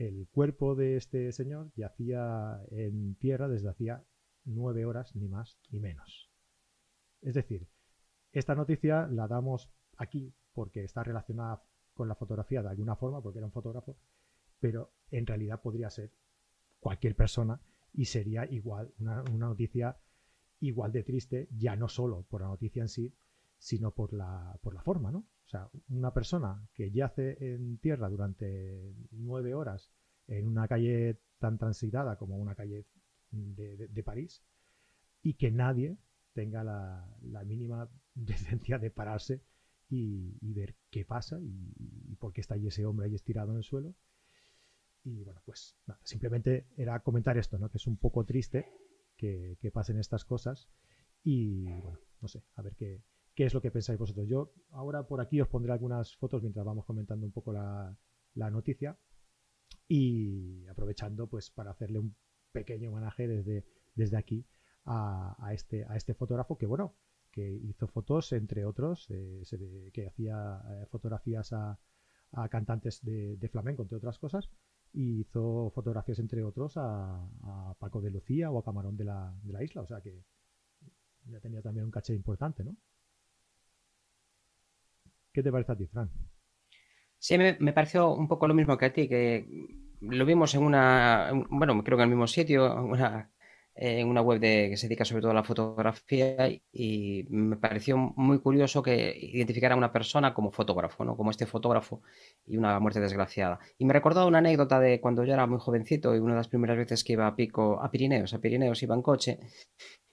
el 0.00 0.28
cuerpo 0.28 0.74
de 0.74 0.96
este 0.96 1.30
señor 1.30 1.70
yacía 1.76 2.64
en 2.70 3.16
tierra 3.16 3.48
desde 3.48 3.68
hacía 3.68 4.02
nueve 4.46 4.86
horas, 4.86 5.14
ni 5.14 5.28
más 5.28 5.58
ni 5.70 5.78
menos. 5.78 6.30
Es 7.20 7.34
decir, 7.34 7.68
esta 8.32 8.54
noticia 8.54 9.06
la 9.08 9.28
damos 9.28 9.70
aquí 9.98 10.34
porque 10.54 10.84
está 10.84 11.04
relacionada 11.04 11.62
con 11.92 12.08
la 12.08 12.14
fotografía 12.14 12.62
de 12.62 12.70
alguna 12.70 12.96
forma, 12.96 13.20
porque 13.20 13.40
era 13.40 13.46
un 13.46 13.52
fotógrafo, 13.52 13.98
pero 14.58 14.90
en 15.10 15.26
realidad 15.26 15.60
podría 15.60 15.90
ser 15.90 16.10
cualquier 16.78 17.14
persona 17.14 17.60
y 17.92 18.06
sería 18.06 18.46
igual, 18.46 18.94
una, 19.00 19.22
noticia 19.22 19.98
igual 20.60 20.92
de 20.92 21.02
triste, 21.02 21.46
ya 21.58 21.76
no 21.76 21.88
solo 21.88 22.22
por 22.22 22.40
la 22.40 22.48
noticia 22.48 22.80
en 22.80 22.88
sí, 22.88 23.14
sino 23.58 23.90
por 23.90 24.14
la, 24.14 24.58
por 24.62 24.72
la 24.72 24.80
forma, 24.80 25.12
¿no? 25.12 25.26
O 25.50 25.56
sea, 25.58 25.68
una 25.88 26.14
persona 26.14 26.64
que 26.74 26.92
yace 26.92 27.36
en 27.40 27.78
tierra 27.78 28.08
durante 28.08 28.94
nueve 29.10 29.52
horas 29.52 29.90
en 30.28 30.46
una 30.46 30.68
calle 30.68 31.18
tan 31.40 31.58
transitada 31.58 32.16
como 32.16 32.36
una 32.36 32.54
calle 32.54 32.86
de, 33.32 34.02
París 34.04 34.44
y 35.24 35.34
que 35.34 35.50
nadie 35.50 35.98
tenga 36.34 36.62
la, 36.62 37.44
mínima 37.44 37.90
decencia 38.14 38.78
de 38.78 38.92
pararse 38.92 39.42
y, 39.88 40.38
ver 40.54 40.76
qué 40.88 41.04
pasa 41.04 41.40
y, 41.40 42.14
por 42.20 42.32
qué 42.32 42.42
está 42.42 42.54
ahí 42.54 42.68
ese 42.68 42.86
hombre 42.86 43.08
ahí 43.08 43.16
estirado 43.16 43.50
en 43.50 43.56
el 43.56 43.64
suelo. 43.64 43.96
Y 45.02 45.24
bueno, 45.24 45.42
pues 45.44 45.76
simplemente 46.04 46.68
era 46.76 47.00
comentar 47.00 47.36
esto, 47.36 47.58
¿no? 47.58 47.70
Que 47.70 47.78
es 47.78 47.88
un 47.88 47.96
poco 47.96 48.24
triste 48.24 48.68
que, 49.16 49.58
pasen 49.72 49.98
estas 49.98 50.24
cosas. 50.24 50.68
Y 51.24 51.64
bueno, 51.64 51.98
no 52.20 52.28
sé, 52.28 52.44
a 52.54 52.62
ver 52.62 52.76
qué, 52.76 53.02
qué, 53.34 53.44
es 53.44 53.54
lo 53.54 53.60
que 53.60 53.70
pensáis 53.70 53.98
vosotros. 53.98 54.28
Yo 54.28 54.52
ahora 54.70 55.06
por 55.06 55.20
aquí 55.20 55.40
os 55.40 55.48
pondré 55.48 55.72
algunas 55.72 56.16
fotos 56.16 56.42
mientras 56.42 56.64
vamos 56.64 56.84
comentando 56.84 57.26
un 57.26 57.32
poco 57.32 57.52
la, 57.52 57.96
la 58.34 58.50
noticia. 58.50 58.98
Y 59.88 60.66
aprovechando 60.68 61.26
pues 61.26 61.50
para 61.50 61.72
hacerle 61.72 61.98
un 61.98 62.14
pequeño 62.52 62.90
homenaje 62.90 63.26
desde, 63.26 63.64
desde 63.94 64.16
aquí 64.16 64.46
a, 64.84 65.36
a, 65.44 65.52
este, 65.52 65.84
a 65.84 65.96
este 65.96 66.14
fotógrafo 66.14 66.56
que 66.56 66.66
bueno, 66.66 66.96
que 67.30 67.48
hizo 67.48 67.86
fotos, 67.86 68.32
entre 68.32 68.64
otros, 68.64 69.06
eh, 69.10 69.42
que 69.92 70.06
hacía 70.06 70.60
eh, 70.68 70.86
fotografías 70.86 71.52
a, 71.52 71.78
cantantes 72.48 73.02
de, 73.02 73.48
flamenco, 73.50 73.82
entre 73.82 73.98
otras 73.98 74.18
cosas, 74.20 74.48
y 74.92 75.22
hizo 75.22 75.70
fotografías, 75.74 76.20
entre 76.20 76.44
otros, 76.44 76.74
a, 76.76 77.28
Paco 77.78 78.00
de 78.00 78.10
Lucía 78.10 78.52
o 78.52 78.58
a 78.58 78.64
Camarón 78.64 78.96
de 78.96 79.04
la, 79.04 79.34
de 79.42 79.52
la 79.52 79.64
isla, 79.64 79.82
o 79.82 79.86
sea 79.86 80.00
que 80.00 80.22
ya 81.24 81.40
tenía 81.40 81.60
también 81.60 81.86
un 81.86 81.90
caché 81.90 82.14
importante, 82.14 82.62
¿no? 82.62 82.76
¿Qué 85.32 85.42
te 85.42 85.52
parece 85.52 85.72
a 85.72 85.76
ti, 85.76 85.86
Fran? 85.86 86.10
Sí, 87.18 87.36
me, 87.38 87.72
pareció 87.72 88.14
un 88.14 88.28
poco 88.28 88.48
lo 88.48 88.54
mismo 88.54 88.78
que 88.78 88.86
a 88.86 88.92
ti, 88.92 89.08
que 89.08 89.46
lo 90.00 90.24
vimos 90.24 90.54
en 90.54 90.62
una, 90.62 91.30
bueno, 91.50 91.84
creo 91.84 91.98
que 91.98 92.02
en 92.02 92.08
el 92.08 92.16
mismo 92.16 92.26
sitio, 92.26 92.96
en 93.74 94.08
una 94.08 94.22
web 94.22 94.40
que 94.40 94.76
se 94.76 94.88
dedica 94.88 95.04
sobre 95.04 95.20
todo 95.22 95.30
a 95.30 95.34
la 95.34 95.44
fotografía 95.44 96.48
y 96.72 97.26
me 97.28 97.56
pareció 97.56 97.96
muy 97.98 98.38
curioso 98.40 98.82
que 98.82 99.14
identificara 99.20 99.74
a 99.74 99.78
una 99.78 99.92
persona 99.92 100.34
como 100.34 100.50
fotógrafo, 100.50 101.04
¿no? 101.04 101.16
como 101.16 101.30
este 101.30 101.46
fotógrafo 101.46 102.02
y 102.46 102.56
una 102.56 102.80
muerte 102.80 103.00
desgraciada. 103.00 103.58
Y 103.78 103.84
me 103.84 103.92
recordó 103.92 104.26
una 104.26 104.38
anécdota 104.38 104.80
de 104.80 105.00
cuando 105.00 105.24
yo 105.24 105.34
era 105.34 105.46
muy 105.46 105.58
jovencito 105.60 106.14
y 106.14 106.18
una 106.18 106.32
de 106.32 106.40
las 106.40 106.48
primeras 106.48 106.78
veces 106.78 107.04
que 107.04 107.12
iba 107.12 107.26
a 107.26 107.36
Pico, 107.36 107.82
a 107.82 107.90
Pirineos, 107.90 108.34
a 108.34 108.40
Pirineos 108.40 108.82
iba 108.82 108.94
en 108.94 109.02
coche, 109.02 109.38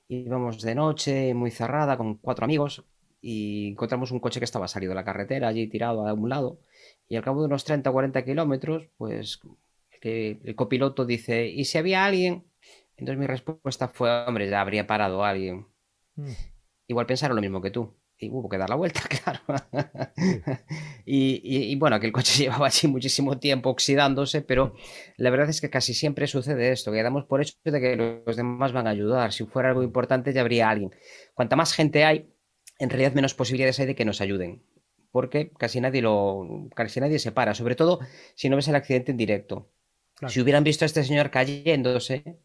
íbamos 0.10 0.62
de 0.62 0.76
noche, 0.76 1.34
muy 1.34 1.52
cerrada, 1.52 1.98
con 1.98 2.18
cuatro 2.18 2.46
amigos 2.46 2.86
y 3.22 3.70
encontramos 3.72 4.12
un 4.12 4.20
coche 4.20 4.40
que 4.40 4.46
estaba 4.46 4.68
salido 4.68 4.92
de 4.92 4.96
la 4.96 5.06
carretera, 5.06 5.48
allí 5.48 5.68
tirado 5.68 6.08
a 6.08 6.14
un 6.14 6.30
lado 6.30 6.60
y 7.08 7.16
al 7.16 7.24
cabo 7.24 7.42
de 7.42 7.48
unos 7.48 7.64
30 7.64 7.90
o 7.90 7.94
40 7.94 8.24
kilómetros, 8.26 8.88
pues 8.98 9.40
el, 10.02 10.40
el 10.44 10.56
copiloto 10.56 11.06
dice, 11.06 11.48
¿y 11.48 11.66
si 11.66 11.78
había 11.78 12.06
alguien? 12.06 12.46
Entonces 12.98 13.20
mi 13.20 13.28
respuesta 13.28 13.88
fue, 13.88 14.10
hombre, 14.26 14.50
ya 14.50 14.62
habría 14.62 14.88
parado 14.88 15.24
alguien. 15.24 15.68
Mm. 16.16 16.32
Igual 16.88 17.06
pensaron 17.06 17.36
lo 17.36 17.42
mismo 17.42 17.62
que 17.62 17.72
tú. 17.72 17.96
Y 18.20 18.32
hubo 18.32 18.50
que 18.50 18.58
dar 18.58 18.70
la 18.70 18.76
vuelta, 18.76 19.02
claro. 19.24 19.42
y, 21.06 21.76
bueno, 21.76 22.00
que 22.00 22.08
el 22.08 22.12
coche 22.12 22.34
llevaba 22.44 22.68
así 22.68 22.88
muchísimo 22.88 23.38
tiempo 23.38 23.70
oxidándose, 23.70 24.42
pero 24.42 24.74
la 25.18 25.30
verdad 25.30 25.50
es 25.50 25.62
que 25.62 25.70
casi 25.70 25.94
siempre 25.94 26.26
sucede 26.26 26.72
esto, 26.72 26.92
que 26.92 27.04
damos 27.04 27.26
por 27.26 27.42
hecho 27.42 27.54
de 27.64 27.80
que 27.80 28.24
los 28.26 28.36
demás 28.36 28.74
van 28.74 28.88
a 28.88 28.90
ayudar. 28.90 29.32
Si 29.34 29.46
fuera 29.46 29.70
algo 29.70 29.84
importante 29.84 30.34
ya 30.34 30.42
habría 30.42 30.68
alguien. 30.68 30.90
Cuanta 31.36 31.56
más 31.56 31.74
gente 31.74 32.06
hay, 32.06 32.28
en 32.79 32.89
realidad 32.89 33.13
menos 33.13 33.34
posibilidades 33.34 33.79
hay 33.79 33.88
de 33.88 33.96
que 33.96 34.05
nos 34.05 34.22
ayuden. 34.22 34.63
Porque 35.12 35.51
casi 35.57 35.81
nadie 35.81 36.01
lo. 36.01 36.69
casi 36.75 37.00
nadie 37.00 37.19
se 37.19 37.31
para, 37.31 37.53
sobre 37.55 37.75
todo 37.75 38.00
si 38.36 38.50
no 38.50 38.55
ves 38.55 38.67
el 38.67 38.75
accidente 38.75 39.12
en 39.12 39.17
directo. 39.17 39.72
Si 40.27 40.41
hubieran 40.41 40.63
visto 40.63 40.86
a 40.86 40.88
este 40.88 41.03
señor 41.03 41.29
cayéndose, 41.29 42.39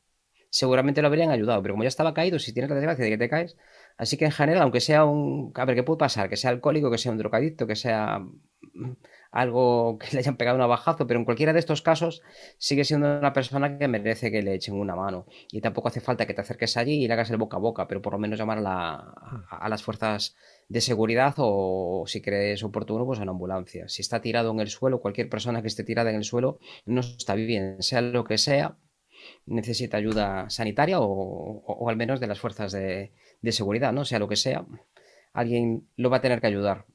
seguramente 0.51 1.01
lo 1.01 1.09
habrían 1.09 1.31
ayudado, 1.31 1.63
pero 1.63 1.75
como 1.75 1.85
ya 1.85 1.89
estaba 1.89 2.13
caído, 2.15 2.39
si 2.39 2.53
tienes 2.53 2.69
la 2.71 2.77
desgracia 2.77 3.05
de 3.05 3.11
que 3.11 3.19
te 3.19 3.29
caes, 3.31 3.57
así 3.97 4.19
que 4.19 4.27
en 4.27 4.31
general, 4.33 4.63
aunque 4.63 4.81
sea 4.81 5.05
un, 5.07 5.53
a 5.55 5.65
ver, 5.65 5.77
¿qué 5.77 5.83
puede 5.83 5.99
pasar? 5.99 6.29
Que 6.29 6.37
sea 6.37 6.51
alcohólico, 6.51 6.91
que 6.91 6.99
sea 6.99 7.13
un 7.13 7.19
drogadicto, 7.19 7.67
que 7.67 7.77
sea 7.77 8.21
algo 9.33 9.99
que 9.99 10.09
le 10.13 10.19
hayan 10.21 10.37
pegado 10.37 10.57
un 10.57 10.63
abajazo, 10.63 11.07
pero 11.07 11.19
en 11.19 11.25
cualquiera 11.25 11.53
de 11.53 11.59
estos 11.59 11.83
casos 11.83 12.23
sigue 12.59 12.85
siendo 12.85 13.19
una 13.19 13.33
persona 13.33 13.79
que 13.79 13.89
merece 13.89 14.31
que 14.31 14.43
le 14.43 14.55
echen 14.55 14.75
una 14.75 14.95
mano. 14.95 15.27
Y 15.51 15.61
tampoco 15.61 15.89
hace 15.89 16.01
falta 16.01 16.27
que 16.27 16.35
te 16.35 16.43
acerques 16.43 16.77
allí 16.77 17.03
y 17.03 17.09
le 17.09 17.15
hagas 17.15 17.31
el 17.31 17.39
boca 17.39 17.57
a 17.57 17.61
boca, 17.61 17.89
pero 17.89 18.01
por 18.01 18.13
lo 18.13 18.19
menos 18.21 18.39
llamar 18.39 18.63
a, 18.65 19.47
a 19.51 19.69
las 19.69 19.83
fuerzas 19.83 20.37
de 20.69 20.81
seguridad 20.81 21.35
o, 21.39 22.05
si 22.07 22.23
crees 22.23 22.63
oportuno, 22.63 23.05
pues 23.05 23.19
a 23.19 23.23
una 23.23 23.33
ambulancia. 23.33 23.89
Si 23.89 24.03
está 24.03 24.21
tirado 24.21 24.51
en 24.53 24.61
el 24.61 24.69
suelo, 24.69 25.01
cualquier 25.01 25.29
persona 25.29 25.61
que 25.61 25.69
esté 25.69 25.85
tirada 25.85 26.11
en 26.11 26.17
el 26.17 26.25
suelo 26.25 26.59
no 26.87 27.01
está 27.01 27.35
bien, 27.35 27.83
sea 27.83 28.01
lo 28.01 28.25
que 28.25 28.39
sea, 28.39 28.79
necesita 29.47 29.97
ayuda 29.97 30.49
sanitaria 30.51 30.97
o, 31.01 31.89
al 31.89 31.97
menos 31.97 32.21
de 32.21 32.27
las 32.27 32.41
fuerzas 32.41 32.73
de, 32.73 33.13
seguridad, 33.51 33.93
¿no? 33.93 34.05
Sea 34.05 34.19
lo 34.19 34.29
que 34.29 34.37
sea, 34.37 34.65
alguien 35.33 35.89
lo 35.97 36.11
va 36.11 36.19
a 36.19 36.23
tener 36.23 36.41
que 36.41 36.47
ayudar. 36.47 36.87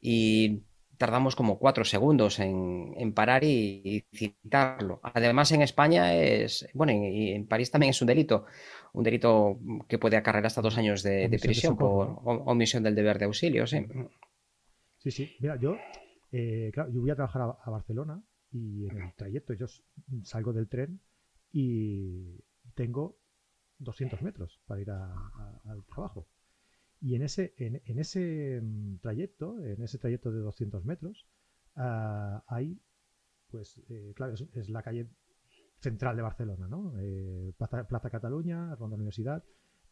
Y 0.00 0.62
tardamos 0.96 1.36
como 1.36 1.58
cuatro 1.58 1.84
segundos 1.84 2.38
en, 2.40 3.12
parar 3.14 3.44
y, 3.44 4.04
citarlo. 4.12 5.00
Además, 5.02 5.52
en 5.52 5.62
España 5.62 6.14
es, 6.14 6.68
bueno, 6.74 6.92
y 6.92 7.32
en, 7.32 7.46
París 7.46 7.70
también 7.70 7.90
es 7.90 8.00
un 8.00 8.08
delito, 8.08 8.46
un 8.92 9.04
delito 9.04 9.58
que 9.88 9.98
puede 9.98 10.16
acarrear 10.16 10.46
hasta 10.46 10.62
dos 10.62 10.76
años 10.78 11.02
de, 11.02 11.28
prisión 11.40 11.76
por 11.76 12.20
omisión 12.24 12.82
del 12.82 12.94
deber 12.94 13.18
de 13.18 13.26
auxilio, 13.26 13.66
sí. 13.66 13.86
Sí, 14.98 15.10
sí. 15.10 15.36
Mira, 15.40 15.56
yo, 15.56 15.76
eh, 16.32 16.70
claro, 16.72 16.90
yo 16.92 17.00
voy 17.00 17.10
a 17.10 17.16
trabajar 17.16 17.42
a 17.42 17.70
Barcelona 17.70 18.22
y 18.50 18.86
en 18.86 19.02
el 19.02 19.14
trayecto 19.14 19.52
yo 19.54 19.66
salgo 20.22 20.52
del 20.52 20.68
tren 20.68 21.00
y 21.52 22.38
tengo 22.74 23.18
200 23.78 24.22
metros 24.22 24.60
para 24.66 24.80
ir 24.80 24.90
al 24.90 25.84
trabajo. 25.86 26.26
Y 27.06 27.14
en 27.14 27.22
ese, 27.22 27.54
en, 27.58 27.98
ese 28.00 28.60
mm, 28.60 28.96
trayecto, 28.96 29.62
en 29.64 29.80
ese 29.80 29.96
trayecto 29.96 30.32
de 30.32 30.40
200 30.40 30.84
metros, 30.84 31.24
ah, 31.76 32.42
hay, 32.48 32.82
pues, 33.48 33.80
eh, 33.88 34.12
claro, 34.16 34.34
es, 34.34 34.68
la 34.68 34.82
calle 34.82 35.08
central 35.78 36.16
de 36.16 36.22
Barcelona, 36.22 36.66
¿no? 36.66 36.94
Eh, 36.98 37.52
Plaza, 37.56 38.10
Cataluña, 38.10 38.74
Ronda 38.74 38.96
Universidad. 38.96 39.44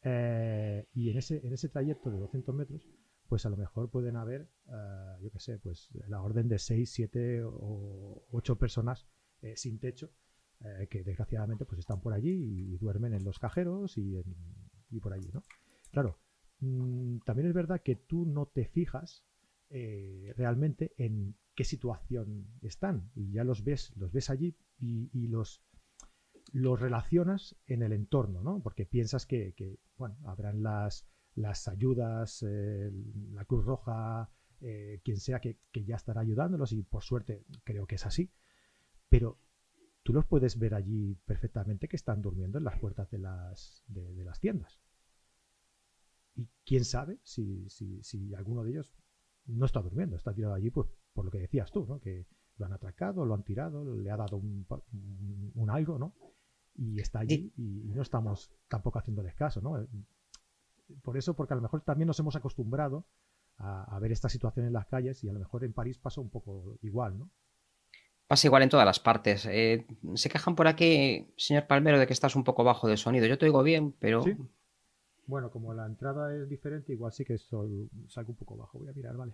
Eh, 0.02 0.88
y 0.92 1.10
en 1.10 1.18
ese, 1.18 1.46
en 1.46 1.52
ese 1.52 1.68
trayecto 1.68 2.10
de 2.10 2.18
200 2.18 2.52
metros, 2.52 2.84
pues 3.28 3.46
a 3.46 3.48
lo 3.48 3.56
mejor 3.56 3.92
pueden 3.92 4.16
haber, 4.16 4.48
ah, 4.66 5.16
yo 5.22 5.30
qué 5.30 5.38
sé, 5.38 5.60
pues 5.60 5.90
la 6.08 6.20
orden 6.20 6.48
de 6.48 6.58
6, 6.58 6.90
7 6.92 7.44
o 7.44 8.26
8 8.32 8.58
personas 8.58 9.06
sin 9.54 9.78
techo 9.78 10.10
que 10.88 11.04
desgraciadamente 11.04 11.66
pues 11.66 11.80
están 11.80 12.00
por 12.00 12.14
allí 12.14 12.72
y, 12.72 12.78
duermen 12.78 13.12
en 13.12 13.22
los 13.22 13.38
cajeros 13.38 13.98
y, 13.98 14.18
por 15.00 15.12
allí, 15.12 15.30
¿no? 15.32 15.42
Claro, 15.92 16.18
mm, 16.64 17.20
también 17.24 17.48
es 17.48 17.54
verdad 17.54 17.82
que 17.82 17.96
tú 17.96 18.26
no 18.26 18.46
te 18.46 18.66
fijas 18.66 19.24
eh, 19.70 20.32
realmente 20.36 20.92
en 20.98 21.36
qué 21.54 21.64
situación 21.64 22.46
están 22.62 23.10
y 23.14 23.32
ya 23.32 23.44
los 23.44 23.64
ves, 23.64 23.92
los 23.96 24.12
ves 24.12 24.30
allí 24.30 24.56
y, 24.80 25.28
los 25.28 25.62
los 26.52 26.78
relacionas 26.80 27.56
en 27.66 27.82
el 27.82 27.92
entorno, 27.92 28.42
¿no? 28.42 28.60
Porque 28.62 28.84
piensas 28.86 29.26
que, 29.26 29.78
bueno, 29.96 30.16
habrán 30.24 30.62
las, 30.62 31.06
las 31.34 31.68
ayudas, 31.68 32.44
eh, 32.46 32.92
la 33.32 33.44
Cruz 33.44 33.64
Roja, 33.64 34.30
quien 35.02 35.18
sea 35.18 35.40
que, 35.40 35.58
que, 35.72 35.84
ya 35.84 35.96
estará 35.96 36.20
ayudándolos 36.20 36.72
y 36.72 36.82
por 36.82 37.02
suerte 37.02 37.44
creo 37.64 37.86
que 37.86 37.96
es 37.96 38.06
así. 38.06 38.30
Pero 39.08 39.38
tú 40.04 40.12
los 40.12 40.26
puedes 40.26 40.58
ver 40.58 40.74
allí 40.74 41.16
perfectamente 41.24 41.88
que 41.88 41.96
están 41.96 42.22
durmiendo 42.22 42.58
en 42.58 42.64
las 42.64 42.78
puertas 42.78 43.10
de 43.10 43.18
las, 43.18 43.82
de, 43.88 44.22
las 44.22 44.38
tiendas. 44.38 44.78
Y 46.36 46.48
quién 46.64 46.84
sabe 46.84 47.18
si, 47.22 47.68
si, 47.68 48.34
alguno 48.34 48.64
de 48.64 48.70
ellos 48.70 48.94
no 49.46 49.66
está 49.66 49.80
durmiendo, 49.80 50.16
está 50.16 50.34
tirado 50.34 50.54
allí 50.54 50.70
pues, 50.70 50.88
por 51.12 51.24
lo 51.24 51.30
que 51.30 51.38
decías 51.38 51.70
tú, 51.70 51.86
¿no? 51.86 52.00
que 52.00 52.26
lo 52.56 52.66
han 52.66 52.72
atracado, 52.72 53.24
lo 53.24 53.34
han 53.34 53.44
tirado, 53.44 53.84
le 53.84 54.10
ha 54.10 54.16
dado 54.16 54.36
un, 54.36 54.66
algo, 55.70 55.98
¿no? 55.98 56.14
Y 56.76 57.00
está 57.00 57.20
allí 57.20 57.52
y, 57.56 57.92
no 57.94 58.02
estamos 58.02 58.52
tampoco 58.68 58.98
haciéndoles 58.98 59.34
caso, 59.34 59.60
¿no? 59.60 59.86
Por 61.02 61.16
eso, 61.16 61.34
porque 61.34 61.54
a 61.54 61.56
lo 61.56 61.62
mejor 61.62 61.82
también 61.82 62.06
nos 62.06 62.18
hemos 62.18 62.36
acostumbrado 62.36 63.06
a, 63.56 63.84
a 63.84 63.98
ver 63.98 64.12
esta 64.12 64.28
situación 64.28 64.66
en 64.66 64.72
las 64.72 64.86
calles 64.86 65.22
y 65.24 65.28
a 65.28 65.32
lo 65.32 65.38
mejor 65.38 65.64
en 65.64 65.72
París 65.72 65.98
pasó 65.98 66.20
un 66.20 66.30
poco 66.30 66.78
igual, 66.82 67.18
¿no? 67.18 67.30
Pasa 68.26 68.46
igual 68.46 68.62
en 68.62 68.70
todas 68.70 68.86
las 68.86 69.00
partes. 69.00 69.46
Eh, 69.46 69.86
se 70.14 70.30
quejan 70.30 70.56
por 70.56 70.66
aquí, 70.66 71.28
señor 71.36 71.66
Palmero, 71.66 71.98
de 71.98 72.06
que 72.06 72.14
estás 72.14 72.36
un 72.36 72.44
poco 72.44 72.64
bajo 72.64 72.88
de 72.88 72.96
sonido. 72.96 73.26
Yo 73.26 73.36
te 73.36 73.44
oigo 73.44 73.62
bien, 73.62 73.92
pero. 73.98 74.22
¿Sí? 74.22 74.36
Bueno, 75.26 75.50
como 75.50 75.72
la 75.74 75.86
entrada 75.86 76.34
es 76.34 76.48
diferente, 76.48 76.92
igual 76.92 77.12
sí 77.12 77.24
que 77.24 77.38
soy, 77.38 77.88
salgo 78.08 78.32
un 78.32 78.36
poco 78.36 78.56
bajo. 78.56 78.78
Voy 78.78 78.88
a 78.88 78.92
mirar, 78.92 79.16
vale. 79.16 79.32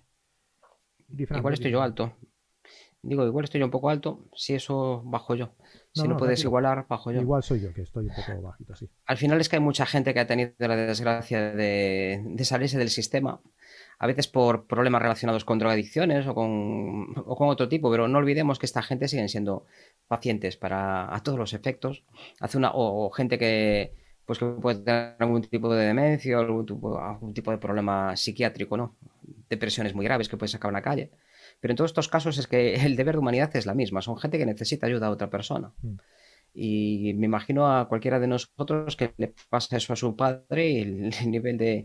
igual 1.08 1.54
estoy 1.54 1.70
yo 1.70 1.82
alto. 1.82 2.12
Digo, 3.02 3.24
igual 3.26 3.44
estoy 3.44 3.60
yo 3.60 3.64
un 3.64 3.70
poco 3.70 3.88
alto. 3.88 4.26
Si 4.34 4.54
eso, 4.54 5.02
bajo 5.04 5.34
yo. 5.34 5.52
Si 5.92 6.06
no, 6.06 6.16
puedes 6.16 6.44
igualar, 6.44 6.86
bajo 6.88 7.10
yo. 7.10 7.20
Igual 7.20 7.42
soy 7.42 7.60
yo, 7.60 7.72
que 7.72 7.82
estoy 7.82 8.06
un 8.06 8.14
poco 8.14 8.42
bajito, 8.42 8.74
sí. 8.74 8.88
Al 9.06 9.16
final 9.16 9.40
es 9.40 9.48
que 9.48 9.56
hay 9.56 9.62
mucha 9.62 9.86
gente 9.86 10.12
que 10.12 10.20
ha 10.20 10.26
tenido 10.26 10.52
la 10.58 10.76
desgracia 10.76 11.52
de, 11.52 12.22
de 12.24 12.44
salirse 12.44 12.78
del 12.78 12.90
sistema 12.90 13.40
a 14.00 14.06
veces 14.06 14.28
por 14.28 14.66
problemas 14.66 15.02
relacionados 15.02 15.44
con 15.44 15.58
drogadicciones 15.58 16.26
o 16.26 16.34
con, 16.34 17.12
o 17.16 17.36
con 17.36 17.48
otro 17.48 17.68
tipo, 17.68 17.90
pero 17.90 18.08
no 18.08 18.18
olvidemos 18.18 18.58
que 18.58 18.64
esta 18.64 18.82
gente 18.82 19.08
siguen 19.08 19.28
siendo 19.28 19.66
pacientes 20.08 20.56
para 20.56 21.14
a 21.14 21.22
todos 21.22 21.38
los 21.38 21.52
efectos. 21.52 22.02
Hace 22.40 22.56
una, 22.56 22.70
o, 22.72 23.10
gente 23.10 23.38
que 23.38 23.94
pues 24.30 24.38
que 24.38 24.46
puede 24.46 24.78
tener 24.84 25.16
algún 25.18 25.42
tipo 25.42 25.74
de 25.74 25.86
demencia 25.86 26.38
o 26.38 26.40
algún 26.40 26.64
tipo, 26.64 27.00
algún 27.00 27.34
tipo 27.34 27.50
de 27.50 27.58
problema 27.58 28.14
psiquiátrico, 28.14 28.76
¿no? 28.76 28.94
Depresiones 29.48 29.92
muy 29.92 30.04
graves 30.04 30.28
que 30.28 30.36
puede 30.36 30.46
sacar 30.46 30.68
a 30.68 30.72
la 30.72 30.82
calle. 30.82 31.10
Pero 31.58 31.72
en 31.72 31.76
todos 31.76 31.90
estos 31.90 32.06
casos 32.06 32.38
es 32.38 32.46
que 32.46 32.74
el 32.86 32.94
deber 32.94 33.16
de 33.16 33.18
humanidad 33.18 33.50
es 33.56 33.66
la 33.66 33.74
misma, 33.74 34.02
son 34.02 34.16
gente 34.18 34.38
que 34.38 34.46
necesita 34.46 34.86
ayuda 34.86 35.08
a 35.08 35.10
otra 35.10 35.30
persona. 35.30 35.72
Mm. 35.82 35.96
Y 36.54 37.12
me 37.14 37.26
imagino 37.26 37.76
a 37.76 37.88
cualquiera 37.88 38.20
de 38.20 38.28
nosotros 38.28 38.94
que 38.94 39.14
le 39.16 39.34
pasa 39.48 39.76
eso 39.76 39.94
a 39.94 39.96
su 39.96 40.14
padre 40.14 40.70
y 40.70 40.78
el, 40.78 41.10
nivel 41.26 41.58
de, 41.58 41.82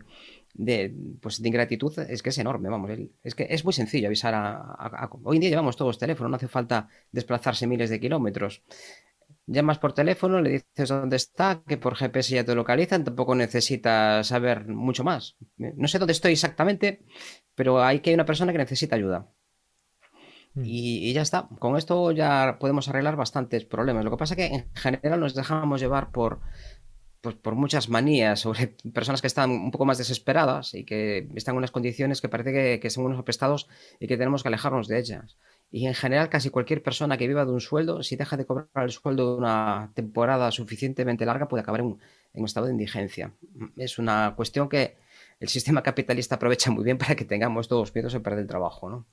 de, 0.54 0.94
pues, 1.20 1.42
de 1.42 1.48
ingratitud 1.48 1.98
es 1.98 2.22
que 2.22 2.28
es 2.28 2.38
enorme, 2.38 2.68
vamos. 2.68 2.92
Es 3.24 3.34
que 3.34 3.48
es 3.50 3.64
muy 3.64 3.72
sencillo 3.72 4.06
avisar 4.06 4.34
a, 4.36 5.10
Hoy 5.24 5.38
en 5.38 5.40
día 5.40 5.50
llevamos 5.50 5.74
todos 5.74 5.98
teléfono, 5.98 6.28
no 6.28 6.36
hace 6.36 6.46
falta 6.46 6.86
desplazarse 7.10 7.66
miles 7.66 7.90
de 7.90 7.98
kilómetros. 7.98 8.62
Llamas 9.46 9.78
por 9.78 9.92
teléfono, 9.92 10.40
le 10.40 10.50
dices 10.50 10.88
dónde 10.88 11.16
está, 11.16 11.62
que 11.66 11.76
por 11.76 11.94
GPS 11.94 12.34
ya 12.34 12.44
te 12.44 12.54
localizan, 12.54 13.04
tampoco 13.04 13.34
necesitas 13.34 14.26
saber 14.26 14.66
mucho 14.66 15.04
más. 15.04 15.36
No 15.56 15.86
sé 15.86 15.98
dónde 15.98 16.12
estoy 16.12 16.32
exactamente, 16.32 17.04
pero 17.54 17.82
hay 17.82 18.00
que 18.00 18.10
hay 18.10 18.14
una 18.14 18.26
persona 18.26 18.50
que 18.52 18.58
necesita 18.58 18.96
ayuda. 18.96 19.30
Mm. 20.56 20.62
Y, 20.64 21.12
ya 21.12 21.22
está. 21.22 21.48
Con 21.58 21.76
esto 21.76 22.10
ya 22.12 22.56
podemos 22.58 22.88
arreglar 22.88 23.16
bastantes 23.16 23.64
problemas. 23.64 24.04
Lo 24.04 24.10
que 24.10 24.16
pasa 24.16 24.34
es 24.34 24.38
que 24.38 24.54
en 24.54 24.74
general 24.74 25.20
nos 25.20 25.34
dejamos 25.34 25.80
llevar 25.80 26.10
por, 26.10 26.40
pues, 27.20 27.36
por 27.36 27.54
muchas 27.54 27.88
manías 27.88 28.40
sobre 28.40 28.68
personas 28.94 29.20
que 29.20 29.26
están 29.26 29.50
un 29.50 29.70
poco 29.70 29.84
más 29.84 29.98
desesperadas 29.98 30.74
y 30.74 30.84
que 30.84 31.28
están 31.34 31.54
en 31.54 31.58
unas 31.58 31.70
condiciones 31.70 32.20
que 32.20 32.28
parece 32.28 32.80
que, 32.80 32.90
son 32.90 33.04
unos 33.04 33.18
apestados 33.18 33.68
y 34.00 34.06
que 34.06 34.16
tenemos 34.16 34.42
que 34.42 34.48
alejarnos 34.48 34.88
de 34.88 34.98
ellas. 34.98 35.36
Y 35.70 35.86
en 35.86 35.94
general 35.94 36.28
casi 36.28 36.50
cualquier 36.50 36.82
persona 36.82 37.18
que 37.18 37.28
viva 37.28 37.44
de 37.44 37.52
un 37.52 37.60
sueldo, 37.60 38.02
si 38.02 38.16
deja 38.16 38.36
de 38.36 38.46
cobrar 38.46 38.68
el 38.76 38.90
sueldo 38.90 39.36
una 39.36 39.90
temporada 39.94 40.50
suficientemente 40.50 41.26
larga, 41.26 41.48
puede 41.48 41.62
acabar 41.62 41.80
en 41.80 41.98
un 42.34 42.44
estado 42.44 42.66
de 42.66 42.72
indigencia. 42.72 43.32
Es 43.76 43.98
una 43.98 44.34
cuestión 44.36 44.68
que 44.68 44.96
el 45.40 45.48
sistema 45.48 45.82
capitalista 45.82 46.36
aprovecha 46.36 46.70
muy 46.70 46.84
bien 46.84 46.98
para 46.98 47.16
que 47.16 47.24
tengamos 47.24 47.68
todos 47.68 47.94
miedos 47.94 48.14
a 48.14 48.20
perder 48.20 48.40
el 48.40 48.46
trabajo. 48.46 48.88
¿no? 48.88 49.06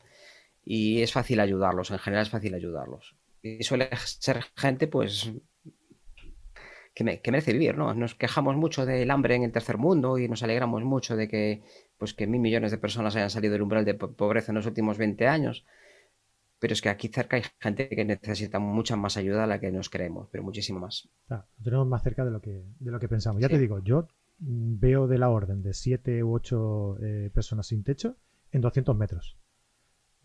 y 0.66 1.02
es 1.02 1.12
fácil 1.12 1.40
ayudarlos, 1.40 1.92
en 1.92 2.00
general 2.00 2.24
es 2.24 2.30
fácil 2.30 2.54
ayudarlos. 2.54 3.16
Y 3.42 3.64
suele 3.64 3.90
ser 4.06 4.46
gente, 4.56 4.88
pues, 4.88 5.32
que, 6.94 7.04
merece 7.04 7.52
vivir, 7.52 7.78
¿no? 7.78 7.94
Nos 7.94 8.16
quejamos 8.16 8.56
mucho 8.56 8.86
del 8.86 9.12
hambre 9.12 9.36
en 9.36 9.44
el 9.44 9.52
tercer 9.52 9.78
mundo 9.78 10.18
y 10.18 10.30
nos 10.30 10.44
alegramos 10.44 10.84
mucho 10.84 11.18
de 11.18 11.28
que, 11.28 11.64
pues, 11.98 12.14
que 12.14 12.28
mil 12.28 12.40
millones 12.40 12.72
de 12.72 12.78
personas 12.78 13.16
hayan 13.16 13.30
salido 13.30 13.54
del 13.54 13.64
umbral 13.64 13.84
de 13.84 13.96
pobreza 13.96 14.52
en 14.52 14.56
los 14.56 14.66
últimos 14.66 14.98
20 14.98 15.28
años. 15.28 15.66
Pero 16.64 16.72
es 16.72 16.82
que 16.82 16.88
aquí 16.88 17.10
cerca 17.10 17.36
hay 17.36 17.44
gente 17.60 17.90
que 17.90 18.06
necesita 18.06 18.58
mucha 18.58 18.96
más 18.96 19.18
ayuda 19.18 19.44
a 19.44 19.48
la 19.48 19.60
que 19.60 19.70
nos 19.70 19.90
creemos, 19.90 20.30
pero 20.32 20.46
muchísimo 20.46 20.80
más. 20.80 21.10
lo 21.28 21.44
tenemos 21.62 21.86
más 21.86 22.02
cerca 22.04 22.24
de 22.24 22.32
lo 22.32 22.40
que, 22.40 22.64
de 22.80 22.90
lo 22.90 23.02
que 23.02 23.10
pensamos. 23.10 23.42
Ya 23.42 23.50
te 23.50 23.60
digo, 23.60 23.80
yo 23.80 24.08
veo 24.40 25.06
de 25.08 25.18
la 25.18 25.30
orden 25.30 25.62
de 25.62 25.74
7 25.74 26.24
u 26.24 26.34
8 26.34 26.98
eh, 27.02 27.32
personas 27.34 27.68
sin 27.68 27.84
techo 27.84 28.16
en 28.50 28.62
200 28.62 28.96
metros 28.96 29.38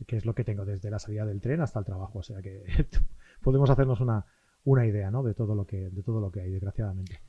que 0.06 0.16
es 0.16 0.26
lo 0.26 0.36
que 0.36 0.44
tengo 0.44 0.64
desde 0.64 0.92
la 0.92 1.00
salida 1.00 1.26
del 1.26 1.40
tren 1.40 1.60
hasta 1.60 1.80
el 1.80 1.84
trabajo. 1.84 2.20
O 2.20 2.22
sea 2.22 2.40
que 2.40 2.62
podemos 3.42 3.68
hacernos 3.68 4.00
una, 4.00 4.24
una 4.62 4.86
idea 4.86 5.10
¿no? 5.10 5.24
de, 5.24 5.34
todo 5.34 5.56
lo 5.56 5.66
que, 5.66 5.90
de 5.90 6.02
todo 6.04 6.20
lo 6.20 6.30
que 6.30 6.42
hay, 6.42 6.52
desgraciadamente. 6.52 7.20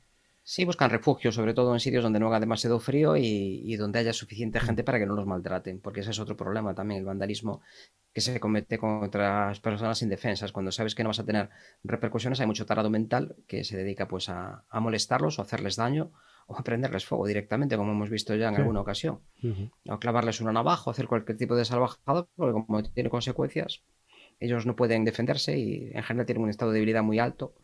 Sí, 0.42 0.64
buscan 0.64 0.90
refugio, 0.90 1.32
sobre 1.32 1.54
todo 1.54 1.72
en 1.74 1.80
sitios 1.80 2.02
donde 2.02 2.18
no 2.18 2.26
haga 2.28 2.40
demasiado 2.40 2.80
frío 2.80 3.16
y, 3.16 3.76
donde 3.76 3.98
haya 3.98 4.12
suficiente 4.12 4.58
mm. 4.58 4.62
gente 4.62 4.84
para 4.84 4.98
que 4.98 5.06
no 5.06 5.14
los 5.14 5.26
maltraten, 5.26 5.80
porque 5.80 6.00
ese 6.00 6.10
es 6.10 6.18
otro 6.18 6.36
problema 6.36 6.74
también, 6.74 7.00
el 7.00 7.06
vandalismo 7.06 7.60
que 8.12 8.20
se 8.20 8.40
comete 8.40 8.78
contra 8.78 9.48
las 9.48 9.60
personas 9.60 10.02
indefensas. 10.02 10.50
Cuando 10.52 10.72
sabes 10.72 10.94
que 10.94 11.02
no 11.02 11.10
vas 11.10 11.20
a 11.20 11.24
tener 11.24 11.50
repercusiones, 11.84 12.40
hay 12.40 12.46
mucho 12.46 12.66
tarado 12.66 12.90
mental 12.90 13.36
que 13.46 13.64
se 13.64 13.76
dedica 13.76 14.08
pues 14.08 14.28
a, 14.28 14.64
a 14.68 14.80
molestarlos 14.80 15.38
o 15.38 15.42
hacerles 15.42 15.76
daño 15.76 16.10
o 16.50 16.58
a 16.58 16.64
prenderles 16.64 17.04
fuego 17.04 17.26
directamente, 17.26 17.76
como 17.76 17.92
hemos 17.92 18.10
visto 18.10 18.34
ya 18.34 18.48
en 18.48 18.56
alguna 18.56 18.80
ocasión. 18.80 19.20
O 19.88 19.98
clavarles 20.00 20.40
una 20.40 20.52
navaja, 20.52 20.82
o 20.86 20.90
hacer 20.90 21.06
cualquier 21.06 21.38
tipo 21.38 21.54
de 21.54 21.64
salvajado, 21.64 22.28
porque 22.34 22.52
como 22.52 22.82
tiene 22.82 23.08
consecuencias, 23.08 23.84
ellos 24.40 24.66
no 24.66 24.74
pueden 24.74 25.04
defenderse 25.04 25.56
y 25.56 25.92
en 25.94 26.02
general 26.02 26.26
tienen 26.26 26.42
un 26.42 26.50
estado 26.50 26.72
de 26.72 26.78
debilidad 26.78 27.04
muy 27.04 27.20
alto 27.20 27.54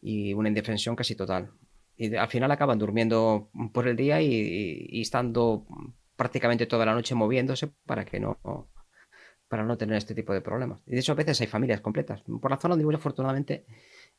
y 0.00 0.34
una 0.34 0.48
indefensión 0.48 0.96
casi 0.96 1.14
total. 1.14 1.52
Y 1.96 2.14
al 2.14 2.28
final 2.28 2.50
acaban 2.50 2.78
durmiendo 2.78 3.50
por 3.72 3.88
el 3.88 3.96
día 3.96 4.20
y, 4.20 5.00
estando 5.00 5.66
prácticamente 6.16 6.66
toda 6.66 6.86
la 6.86 6.94
noche 6.94 7.14
moviéndose 7.14 7.68
para 7.86 8.04
que 8.04 8.20
no 8.20 8.38
para 9.48 9.62
no 9.64 9.76
tener 9.76 9.96
este 9.96 10.14
tipo 10.14 10.32
de 10.32 10.40
problemas. 10.40 10.80
Y 10.86 10.92
de 10.92 10.98
hecho 10.98 11.12
a 11.12 11.14
veces 11.14 11.40
hay 11.40 11.46
familias 11.46 11.80
completas. 11.80 12.22
Por 12.22 12.50
la 12.50 12.56
zona 12.56 12.72
donde 12.72 12.84
vivo 12.84 12.96
afortunadamente 12.96 13.64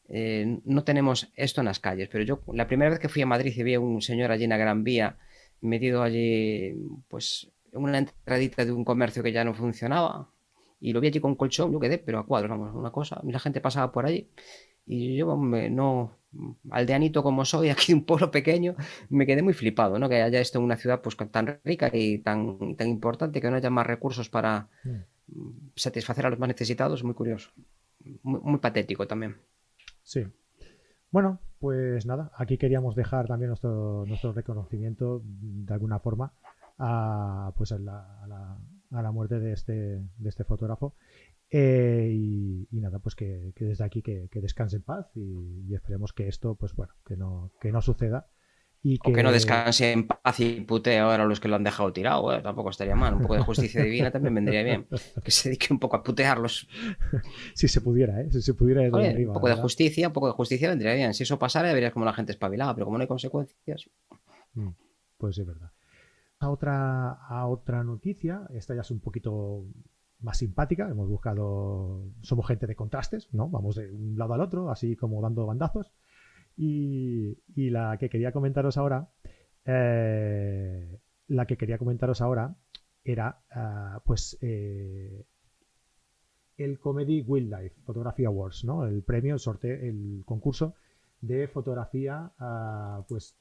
eh, 0.08 0.60
no 0.64 0.84
tenemos 0.86 1.32
esto 1.36 1.60
en 1.62 1.66
las 1.66 1.80
calles, 1.80 2.08
pero 2.10 2.24
yo 2.24 2.42
la 2.54 2.68
primera 2.68 2.90
vez 2.90 3.00
que 3.00 3.10
fui 3.10 3.22
a 3.22 3.26
Madrid 3.26 3.54
y 3.56 3.64
vi 3.64 3.74
a 3.74 3.80
un 3.80 4.02
señor 4.02 4.32
allí 4.32 4.46
en 4.46 4.52
la 4.52 4.58
Gran 4.58 4.84
Vía 4.84 5.18
metido 5.62 6.02
allí, 6.02 6.74
pues, 7.08 7.52
en 7.72 7.84
una 7.84 7.98
entradita 7.98 8.64
de 8.64 8.72
un 8.72 8.86
comercio 8.86 9.24
que 9.24 9.32
ya 9.32 9.44
no 9.44 9.54
funcionaba, 9.54 10.30
y 10.80 10.94
lo 10.94 11.02
vi 11.02 11.08
allí 11.08 11.20
con 11.20 11.36
colchón, 11.36 11.72
yo 11.72 11.80
quedé, 11.80 11.98
pero 11.98 12.20
a 12.20 12.26
cuadros, 12.26 12.52
vamos, 12.52 12.76
una 12.76 12.92
cosa, 12.92 13.22
y 13.24 13.32
la 13.32 13.40
gente 13.40 13.62
pasaba 13.62 13.92
por 13.92 14.06
allí, 14.06 14.30
y 14.86 15.18
yo, 15.18 15.36
no, 15.36 16.17
aldeanito 16.70 17.24
como 17.24 17.46
soy, 17.46 17.70
aquí 17.70 17.94
un 17.94 18.06
pueblo 18.06 18.32
pequeño, 18.32 18.76
me 19.10 19.26
quedé 19.26 19.42
muy 19.42 19.54
flipado, 19.54 20.00
¿no? 20.00 20.10
Que 20.10 20.22
haya 20.22 20.40
esto 20.40 20.60
en 20.60 20.66
una 20.66 20.78
ciudad 20.78 21.02
pues 21.02 21.18
tan 21.18 21.60
rica 21.64 21.90
y 21.94 22.20
tan, 22.20 22.76
tan 22.76 22.88
importante, 22.88 23.42
que 23.42 23.50
no 23.50 23.58
haya 23.58 23.70
más 23.70 23.88
recursos 23.88 24.30
para 24.30 24.70
mm. 24.84 25.72
satisfacer 25.76 26.26
a 26.26 26.30
los 26.30 26.40
más 26.40 26.50
necesitados, 26.50 27.04
muy 27.04 27.14
curioso, 27.14 27.52
muy 28.24 28.60
patético 28.60 29.08
también. 29.08 29.38
Sí. 30.04 30.26
Bueno, 31.12 31.40
pues 31.60 32.06
nada, 32.06 32.32
aquí 32.36 32.58
queríamos 32.58 32.96
dejar 32.96 33.28
también 33.28 33.50
nuestro, 33.50 34.06
nuestro 34.06 34.34
reconocimiento 34.34 35.22
de 35.24 35.74
alguna 35.74 36.00
forma 36.00 36.34
a, 36.78 37.52
pues 37.58 37.72
a 37.72 37.80
la, 37.80 38.24
a 38.92 39.02
la, 39.02 39.12
muerte 39.12 39.40
de 39.40 39.54
este, 39.54 39.74
de 39.74 40.30
este 40.30 40.44
fotógrafo. 40.44 40.96
Eh, 41.50 42.12
y, 42.14 42.68
nada, 42.72 43.00
pues 43.00 43.16
que, 43.16 43.54
desde 43.58 43.84
aquí 43.84 44.02
que, 44.02 44.30
descanse 44.34 44.78
en 44.78 44.84
paz 44.84 45.10
y, 45.16 45.66
y, 45.68 45.76
esperemos 45.76 46.14
que 46.14 46.28
esto, 46.28 46.56
pues 46.56 46.74
bueno, 46.76 46.94
que 47.06 47.16
no, 47.16 47.52
que 47.60 47.72
no 47.72 47.82
suceda 47.82 48.28
o 49.04 49.12
que 49.12 49.24
no 49.24 49.32
descanse 49.32 49.92
en 49.92 50.08
paz 50.08 50.40
y 50.40 50.62
putee 50.62 51.00
ahora 51.00 51.26
los 51.26 51.40
que 51.40 51.48
lo 51.48 51.56
han 51.56 51.64
dejado 51.64 51.92
tirado, 51.92 52.32
eh, 52.34 52.42
tampoco 52.42 52.70
estaría 52.70 52.96
mal. 52.96 53.16
Un 53.16 53.22
poco 53.22 53.36
de 53.36 53.42
justicia 53.42 53.84
divina 53.84 54.12
también 54.12 54.36
vendría 54.36 54.64
bien. 54.64 54.88
Que 55.24 55.32
se 55.32 55.50
dedique 55.50 55.68
un 55.72 55.80
poco 55.80 55.98
a 55.98 56.04
putearlos. 56.04 56.68
Si 57.54 57.68
se 57.68 57.82
pudiera, 57.82 58.22
¿eh? 58.22 58.32
Si 58.32 58.42
se 58.42 58.54
pudiera 58.54 58.82
Un 58.84 59.34
poco 59.34 59.50
de 59.50 59.56
justicia, 59.56 60.08
un 60.08 60.14
poco 60.14 60.28
de 60.28 60.34
justicia 60.34 60.70
vendría 60.70 60.94
bien. 60.94 61.14
Si 61.14 61.24
eso 61.24 61.38
pasara, 61.40 61.74
verías 61.74 61.92
como 61.92 62.06
la 62.06 62.14
gente 62.14 62.32
espabilaba, 62.32 62.74
pero 62.76 62.86
como 62.86 62.98
no 62.98 63.02
hay 63.02 63.08
consecuencias. 63.08 63.90
Mm, 64.54 64.70
pues 65.18 65.38
es 65.38 65.46
verdad. 65.46 65.72
A 66.40 66.50
otra, 66.50 67.14
a 67.14 67.48
otra 67.48 67.84
noticia, 67.84 68.48
esta 68.54 68.76
ya 68.76 68.82
es 68.82 68.92
un 68.92 69.00
poquito 69.00 69.66
más 70.20 70.38
simpática. 70.38 70.90
Hemos 70.90 71.08
buscado. 71.10 72.04
Somos 72.22 72.48
gente 72.48 72.68
de 72.68 72.76
contrastes, 72.76 73.34
¿no? 73.34 73.50
Vamos 73.50 73.76
de 73.76 73.92
un 73.92 74.18
lado 74.18 74.34
al 74.34 74.42
otro, 74.42 74.72
así 74.72 74.96
como 74.96 75.22
dando 75.22 75.46
bandazos. 75.46 75.92
Y, 76.58 77.38
la 77.56 77.98
que 77.98 78.10
quería 78.10 78.32
comentaros 78.32 78.78
ahora, 78.78 79.10
eh, 79.66 81.00
la 81.28 81.46
que 81.46 81.58
quería 81.58 81.78
comentaros 81.78 82.22
ahora 82.22 82.56
era, 83.04 83.42
ah, 83.52 84.02
pues, 84.06 84.38
eh, 84.42 85.26
el 86.58 86.80
Comedy 86.80 87.22
Wildlife 87.22 87.76
Photography 87.86 88.26
Awards, 88.26 88.66
¿no? 88.66 88.86
El 88.86 89.04
premio, 89.04 89.36
el 89.36 89.40
sorteo, 89.40 89.76
el 89.76 90.24
concurso 90.26 90.74
de 91.22 91.48
fotografía, 91.48 92.32
ah, 92.40 93.06
pues, 93.08 93.36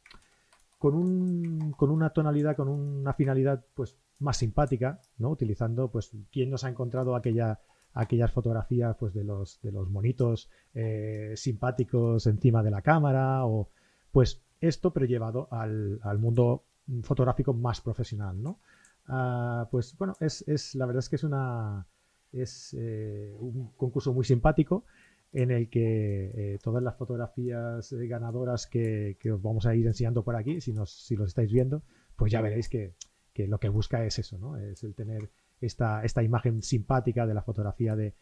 con, 0.78 0.94
un, 0.94 1.72
con 1.72 1.90
una 1.90 2.10
tonalidad, 2.10 2.54
con 2.54 2.68
una 2.68 3.14
finalidad, 3.14 3.64
pues, 3.74 3.96
más 4.18 4.38
simpática, 4.38 5.00
¿no? 5.18 5.30
Utilizando, 5.30 5.90
pues, 5.90 6.12
quién 6.32 6.50
nos 6.50 6.64
ha 6.64 6.68
encontrado 6.68 7.14
aquella 7.14 7.60
aquellas 7.96 8.30
fotografías 8.30 8.94
pues 8.96 9.14
de 9.14 9.24
los 9.24 9.60
de 9.62 9.72
los 9.72 9.88
monitos 9.88 10.50
eh, 10.74 11.32
simpáticos 11.34 12.26
encima 12.26 12.62
de 12.62 12.70
la 12.70 12.82
cámara 12.82 13.46
o 13.46 13.70
pues 14.12 14.42
esto 14.60 14.92
pero 14.92 15.06
llevado 15.06 15.48
al, 15.50 15.98
mundo 16.18 16.64
fotográfico 17.02 17.54
más 17.54 17.80
profesional 17.80 18.42
no 18.42 18.60
ah, 19.08 19.66
pues 19.70 19.96
bueno 19.96 20.14
es, 20.20 20.74
la 20.74 20.84
verdad 20.84 21.00
es 21.00 21.08
que 21.08 21.16
es 21.16 21.24
una 21.24 21.86
es 22.32 22.76
eh, 22.78 23.34
un 23.40 23.72
concurso 23.76 24.12
muy 24.12 24.26
simpático 24.26 24.84
en 25.32 25.50
el 25.50 25.70
que 25.70 26.32
eh, 26.34 26.58
todas 26.62 26.82
las 26.82 26.96
fotografías 26.96 27.94
ganadoras 27.94 28.66
que, 28.66 29.16
os 29.32 29.40
vamos 29.40 29.64
a 29.64 29.74
ir 29.74 29.86
enseñando 29.86 30.22
por 30.22 30.36
aquí 30.36 30.60
si 30.60 30.74
nos 30.74 30.90
si 30.90 31.16
los 31.16 31.28
estáis 31.28 31.50
viendo 31.50 31.82
pues 32.14 32.30
ya 32.30 32.42
veréis 32.42 32.68
que, 32.68 32.94
que 33.36 33.46
lo 33.46 33.60
que 33.60 33.68
busca 33.68 34.02
es 34.02 34.18
eso 34.18 34.38
no 34.38 34.56
es 34.56 34.82
el 34.82 34.94
tener 34.94 35.28
esta, 35.60 36.02
esta 36.04 36.22
imagen 36.22 36.62
simpática 36.62 37.26
de 37.26 37.34
la 37.34 37.42
fotografía 37.42 37.94
de, 37.94 38.14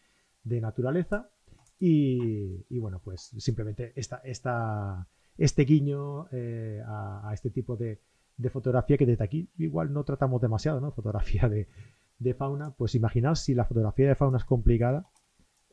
naturaleza. 0.43 1.29
Y, 1.79 2.79
bueno, 2.79 3.01
pues 3.03 3.31
simplemente 3.37 3.93
esta, 3.95 4.17
esta, 4.17 5.07
este 5.37 5.63
guiño 5.63 6.27
eh, 6.31 6.81
a, 6.85 7.31
este 7.33 7.49
tipo 7.49 7.77
de, 7.77 8.01
fotografía 8.51 8.97
que 8.97 9.05
desde 9.05 9.23
aquí 9.23 9.49
igual 9.57 9.93
no 9.93 10.03
tratamos 10.03 10.41
demasiado, 10.41 10.81
¿no? 10.81 10.91
Fotografía 10.91 11.49
de, 11.49 12.33
fauna. 12.33 12.75
Pues 12.77 12.95
imaginaos 12.95 13.39
si 13.39 13.53
la 13.53 13.65
fotografía 13.65 14.09
de 14.09 14.15
fauna 14.15 14.37
es 14.37 14.45
complicada, 14.45 15.09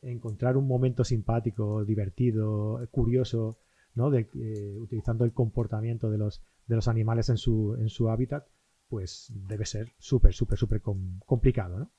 encontrar 0.03 0.57
un 0.57 0.69
momento 0.69 1.03
simpático, 1.03 1.85
divertido, 1.85 2.81
curioso, 2.93 3.59
¿no? 3.95 4.11
De, 4.11 4.29
eh, 4.35 4.79
utilizando 4.79 5.25
el 5.25 5.33
comportamiento 5.33 6.11
de 6.11 6.19
los, 6.19 6.45
de 6.67 6.77
los 6.77 6.87
animales 6.87 7.29
en 7.29 7.39
su, 7.39 7.75
en 7.79 7.89
su 7.89 8.09
hábitat, 8.09 8.47
pues 8.93 9.33
debe 9.49 9.65
ser 9.65 9.95
súper, 9.97 10.35
súper, 10.35 10.59
súper 10.59 10.83
complicado, 11.25 11.79
¿no? 11.79 11.91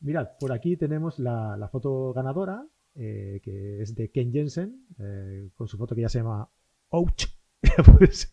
mirad, 0.00 0.30
por 0.40 0.50
aquí 0.50 0.78
tenemos 0.78 1.18
la, 1.18 1.68
foto 1.70 2.14
ganadora, 2.14 2.66
eh, 2.94 3.42
que 3.42 3.82
es 3.82 3.94
de 3.94 4.10
Ken 4.10 4.32
Jensen, 4.32 4.86
eh, 4.98 5.50
con 5.56 5.68
su 5.68 5.76
foto 5.76 5.94
que 5.94 6.00
ya 6.00 6.08
se 6.08 6.20
llama 6.20 6.48
Ouch. 6.88 7.26
Puedes 7.98 8.30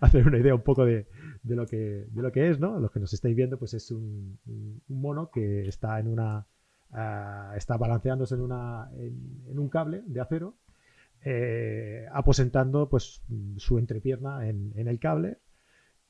hacer 0.00 0.26
una 0.26 0.38
idea 0.38 0.56
un 0.56 0.62
poco 0.62 0.84
de, 0.84 1.06
lo 1.44 1.66
que, 1.68 2.08
de 2.10 2.20
lo 2.20 2.32
que 2.32 2.50
es, 2.50 2.58
¿no? 2.58 2.80
Los 2.80 2.90
que 2.90 2.98
nos 2.98 3.12
estáis 3.12 3.36
viendo, 3.36 3.60
pues 3.60 3.74
es 3.74 3.92
un, 3.92 4.40
mono 4.88 5.30
que 5.30 5.68
está 5.68 6.00
en 6.00 6.08
una. 6.08 6.48
Ah, 6.90 7.54
está 7.56 7.76
balanceándose 7.76 8.34
en, 8.34 8.40
una, 8.40 8.90
en, 8.96 9.56
un 9.56 9.68
cable 9.68 10.02
de 10.04 10.20
acero, 10.20 10.56
eh, 11.24 12.08
aposentando 12.12 12.88
pues 12.88 13.22
su 13.58 13.78
entrepierna 13.78 14.48
en, 14.48 14.72
en 14.74 14.88
el 14.88 14.98
cable 14.98 15.38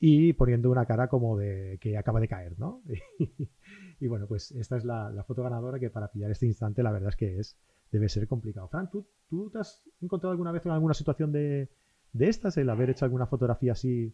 y 0.05 0.33
poniendo 0.33 0.69
una 0.69 0.85
cara 0.85 1.07
como 1.07 1.39
de 1.39 1.79
que 1.81 1.97
acaba 1.97 2.19
de 2.19 2.27
caer, 2.27 2.59
¿no? 2.59 2.83
y 4.01 4.09
bueno, 4.09 4.27
pues 4.27 4.51
esta 4.51 4.77
es 4.77 4.85
la, 4.85 5.25
foto 5.29 5.45
ganadora 5.45 5.79
que 5.79 5.91
para 5.91 6.11
pillar 6.11 6.33
este 6.33 6.45
instante 6.45 6.83
la 6.83 6.91
verdad 6.91 7.11
es 7.11 7.17
que 7.17 7.39
es 7.39 7.57
debe 7.93 8.09
ser 8.09 8.27
complicado. 8.27 8.67
Frank, 8.67 8.91
¿tú, 8.91 9.07
¿tú 9.31 9.49
te 9.51 9.61
has 9.61 9.85
encontrado 10.01 10.33
alguna 10.33 10.51
vez 10.51 10.67
en 10.67 10.73
alguna 10.73 10.93
situación 10.93 11.31
de, 11.31 11.69
de 12.13 12.29
estas, 12.29 12.57
el 12.57 12.69
haber 12.69 12.91
hecho 12.91 13.05
alguna 13.05 13.27
fotografía 13.27 13.73
así 13.73 14.13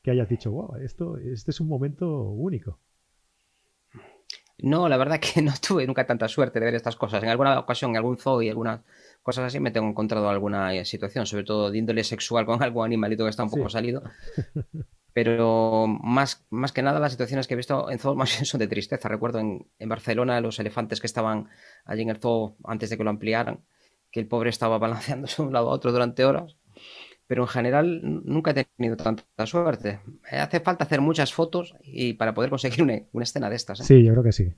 que 0.00 0.10
hayas 0.10 0.26
dicho, 0.26 0.52
wow, 0.52 0.76
esto, 0.76 1.18
este 1.18 1.50
es 1.50 1.60
un 1.60 1.68
momento 1.68 2.30
único? 2.30 2.78
No, 4.56 4.88
la 4.88 4.96
verdad 4.96 5.20
que 5.34 5.42
no 5.42 5.52
tuve 5.60 5.86
nunca 5.86 6.06
tanta 6.06 6.28
suerte 6.28 6.60
de 6.60 6.64
ver 6.64 6.76
estas 6.76 6.96
cosas. 6.96 7.22
En 7.22 7.28
alguna 7.28 7.58
ocasión, 7.60 7.90
en 7.90 7.98
algún 7.98 8.16
zoo 8.16 8.40
y 8.40 8.48
algunas 8.48 8.80
cosas 9.26 9.46
así, 9.46 9.58
me 9.58 9.72
tengo 9.72 9.88
encontrado 9.88 10.30
alguna 10.30 10.72
eh, 10.72 10.84
situación, 10.84 11.26
sobre 11.26 11.42
todo 11.42 11.72
de 11.72 11.78
índole 11.78 12.04
sexual 12.04 12.46
con 12.46 12.62
algún 12.62 12.84
animalito 12.84 13.24
que 13.24 13.30
está 13.30 13.42
un 13.42 13.50
poco 13.50 13.68
salido. 13.68 14.04
pero 15.12 15.88
más, 15.88 16.46
más 16.48 16.70
que 16.70 16.82
nada 16.82 17.00
las 17.00 17.10
situaciones 17.10 17.48
que 17.48 17.54
he 17.54 17.56
visto 17.56 17.90
en 17.90 17.98
zoos 17.98 18.16
más 18.20 18.30
son 18.30 18.60
de 18.60 18.68
tristeza. 18.68 19.08
Recuerdo 19.08 19.40
en, 19.40 19.66
en, 19.80 19.88
Barcelona 19.88 20.40
los 20.40 20.60
elefantes 20.60 21.00
que 21.00 21.08
estaban 21.08 21.48
allí 21.84 22.02
en 22.02 22.10
el 22.10 22.18
zoo 22.18 22.56
antes 22.62 22.88
de 22.88 22.96
que 22.96 23.02
lo 23.02 23.10
ampliaran, 23.10 23.64
que 24.12 24.20
el 24.20 24.28
pobre 24.28 24.50
estaba 24.50 24.78
balanceándose 24.78 25.42
de 25.42 25.48
un 25.48 25.54
lado 25.54 25.70
a 25.70 25.72
otro 25.72 25.90
durante 25.90 26.24
horas. 26.24 26.56
Pero 27.26 27.42
en 27.42 27.48
general 27.48 28.00
nunca 28.24 28.52
he 28.52 28.64
tenido 28.64 28.96
tanta 28.96 29.24
suerte. 29.44 29.98
Hace 30.30 30.60
falta 30.60 30.84
hacer 30.84 31.00
muchas 31.00 31.34
fotos 31.34 31.74
y 31.82 32.12
para 32.12 32.32
poder 32.32 32.50
conseguir 32.50 32.84
una, 32.84 33.24
escena 33.24 33.50
de 33.50 33.56
estas. 33.56 33.80
¿eh? 33.80 33.84
Sí, 33.84 34.04
yo 34.04 34.12
creo 34.12 34.22
que 34.22 34.30
sí. 34.30 34.54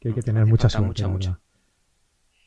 Que 0.00 0.08
hay 0.08 0.14
que 0.14 0.22
tener 0.22 0.44
mucha 0.46 0.68
suerte. 0.68 1.06
Mucha, 1.06 1.38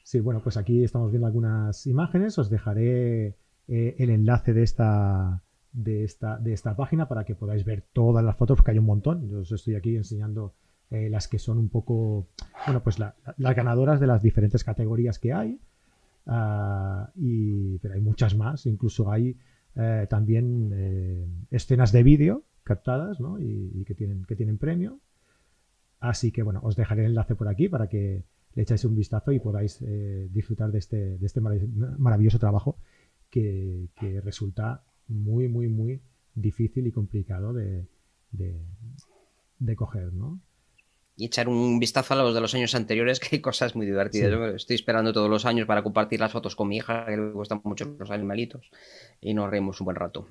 Sí, 0.05 0.19
bueno, 0.19 0.39
pues 0.43 0.55
aquí 0.55 0.83
estamos 0.83 1.09
viendo 1.09 1.25
algunas 1.25 1.87
imágenes. 1.87 2.37
Os 2.37 2.51
dejaré 2.51 3.35
eh, 3.67 3.95
el 3.97 4.11
enlace 4.11 4.53
de 4.53 4.61
esta, 4.61 5.41
de 5.71 6.03
esta, 6.03 6.37
de 6.37 6.53
esta 6.53 6.75
página 6.75 7.07
para 7.07 7.23
que 7.23 7.33
podáis 7.33 7.65
ver 7.65 7.83
todas 7.91 8.23
las 8.23 8.35
fotos, 8.35 8.55
porque 8.55 8.69
hay 8.69 8.77
un 8.77 8.85
montón. 8.85 9.27
Yo 9.27 9.39
os 9.39 9.51
estoy 9.51 9.73
aquí 9.73 9.95
enseñando 9.95 10.53
eh, 10.91 11.09
las 11.09 11.27
que 11.27 11.39
son 11.39 11.57
un 11.57 11.69
poco, 11.69 12.27
bueno, 12.67 12.83
pues 12.83 12.99
las 12.99 13.15
ganadoras 13.55 13.99
de 13.99 14.05
las 14.05 14.21
diferentes 14.21 14.63
categorías 14.63 15.17
que 15.17 15.33
hay. 15.33 15.59
Ah, 16.27 17.09
y, 17.15 17.79
pero 17.79 17.95
hay 17.95 18.01
muchas 18.01 18.35
más, 18.35 18.67
incluso 18.67 19.11
hay 19.11 19.35
eh, 19.75 20.05
también 20.07 21.47
escenas 21.49 21.91
de 21.91 22.03
vídeo 22.03 22.43
captadas 22.63 23.19
¿no? 23.19 23.39
y, 23.39 23.83
que, 23.85 23.95
tienen, 23.95 24.23
que 24.25 24.35
tienen 24.35 24.59
premio. 24.59 24.99
Así 25.99 26.31
que 26.31 26.43
bueno, 26.43 26.59
os 26.61 26.75
dejaré 26.75 27.05
el 27.05 27.07
enlace 27.07 27.33
por 27.33 27.47
aquí 27.47 27.69
para 27.69 27.89
que 27.89 28.23
le 28.55 28.63
echáis 28.63 28.85
un 28.85 28.95
vistazo 28.95 29.31
y 29.31 29.39
podáis 29.39 29.83
disfrutar 30.31 30.71
de 30.71 30.79
este, 30.79 31.17
de 31.17 31.25
este 31.25 31.41
maravilloso 31.41 32.39
trabajo 32.39 32.77
que, 33.29 33.89
que 33.99 34.21
resulta 34.21 34.83
muy, 35.07 35.47
muy, 35.47 35.67
muy 35.67 36.01
difícil 36.33 36.87
y 36.87 36.91
complicado 36.91 37.53
de, 37.53 37.85
de, 38.31 39.75
coger, 39.75 40.13
¿no? 40.13 40.39
y 41.17 41.25
echar 41.25 41.47
un 41.47 41.79
vistazo 41.79 42.13
a 42.13 42.17
los 42.17 42.33
de 42.33 42.41
los 42.41 42.53
años 42.55 42.75
anteriores, 42.75 43.19
que 43.21 43.37
hay 43.37 43.41
cosas 43.41 43.75
muy 43.75 43.85
divertidas. 43.85 44.31
Yo 44.31 44.47
estoy 44.47 44.75
esperando 44.75 45.13
todos 45.13 45.29
los 45.29 45.45
años 45.45 45.65
para 45.65 45.81
compartir 45.81 46.19
las 46.19 46.31
fotos 46.31 46.55
con 46.55 46.67
mi 46.67 46.77
hija, 46.77 47.05
que 47.05 47.17
le 47.17 47.31
gustan 47.31 47.61
mucho 47.63 47.95
los 47.97 48.11
animalitos, 48.11 48.69
y 49.21 49.33
nos 49.33 49.49
reímos 49.49 49.79
un 49.79 49.85
buen 49.85 49.95
rato. 49.95 50.27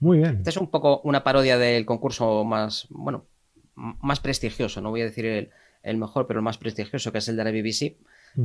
Muy 0.00 0.18
bien. 0.18 0.36
Esta 0.38 0.50
es 0.50 0.56
un 0.56 0.70
poco 0.70 1.00
una 1.02 1.24
parodia 1.24 1.58
del 1.58 1.84
concurso 1.84 2.44
más, 2.44 2.86
bueno, 2.90 3.26
más 3.74 4.20
prestigioso, 4.20 4.80
no 4.80 4.90
voy 4.90 5.02
a 5.02 5.04
decir 5.04 5.26
el, 5.26 5.50
el 5.82 5.96
mejor, 5.96 6.26
pero 6.26 6.40
el 6.40 6.44
más 6.44 6.58
prestigioso, 6.58 7.12
que 7.12 7.18
es 7.18 7.28
el 7.28 7.36
de 7.36 7.44
la 7.44 7.50
BBC, 7.50 7.96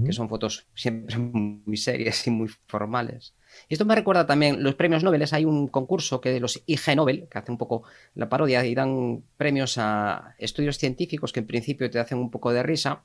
que 0.06 0.14
son 0.14 0.30
fotos 0.30 0.66
siempre 0.74 1.18
muy 1.18 1.78
serias 1.78 2.26
y 2.26 2.32
muy 2.32 2.50
formales. 2.68 3.34
Y 3.70 3.76
esto 3.76 3.86
me 3.86 3.96
recuerda 3.96 4.26
también 4.26 4.64
los 4.64 4.76
premios 4.76 5.04
Nobel. 5.04 5.24
Hay 5.32 5.46
un 5.46 5.68
concurso 5.68 6.20
que 6.20 6.32
de 6.32 6.40
los 6.40 6.64
IG 6.66 6.96
Nobel, 6.96 7.28
que 7.30 7.38
hace 7.38 7.52
un 7.52 7.58
poco 7.58 7.84
la 8.16 8.30
parodia 8.30 8.66
y 8.66 8.74
dan 8.74 9.24
premios 9.38 9.78
a 9.78 10.36
estudios 10.40 10.78
científicos 10.78 11.32
que 11.32 11.42
en 11.42 11.48
principio 11.48 11.90
te 11.92 12.00
hacen 12.00 12.18
un 12.18 12.32
poco 12.32 12.52
de 12.52 12.64
risa, 12.64 13.04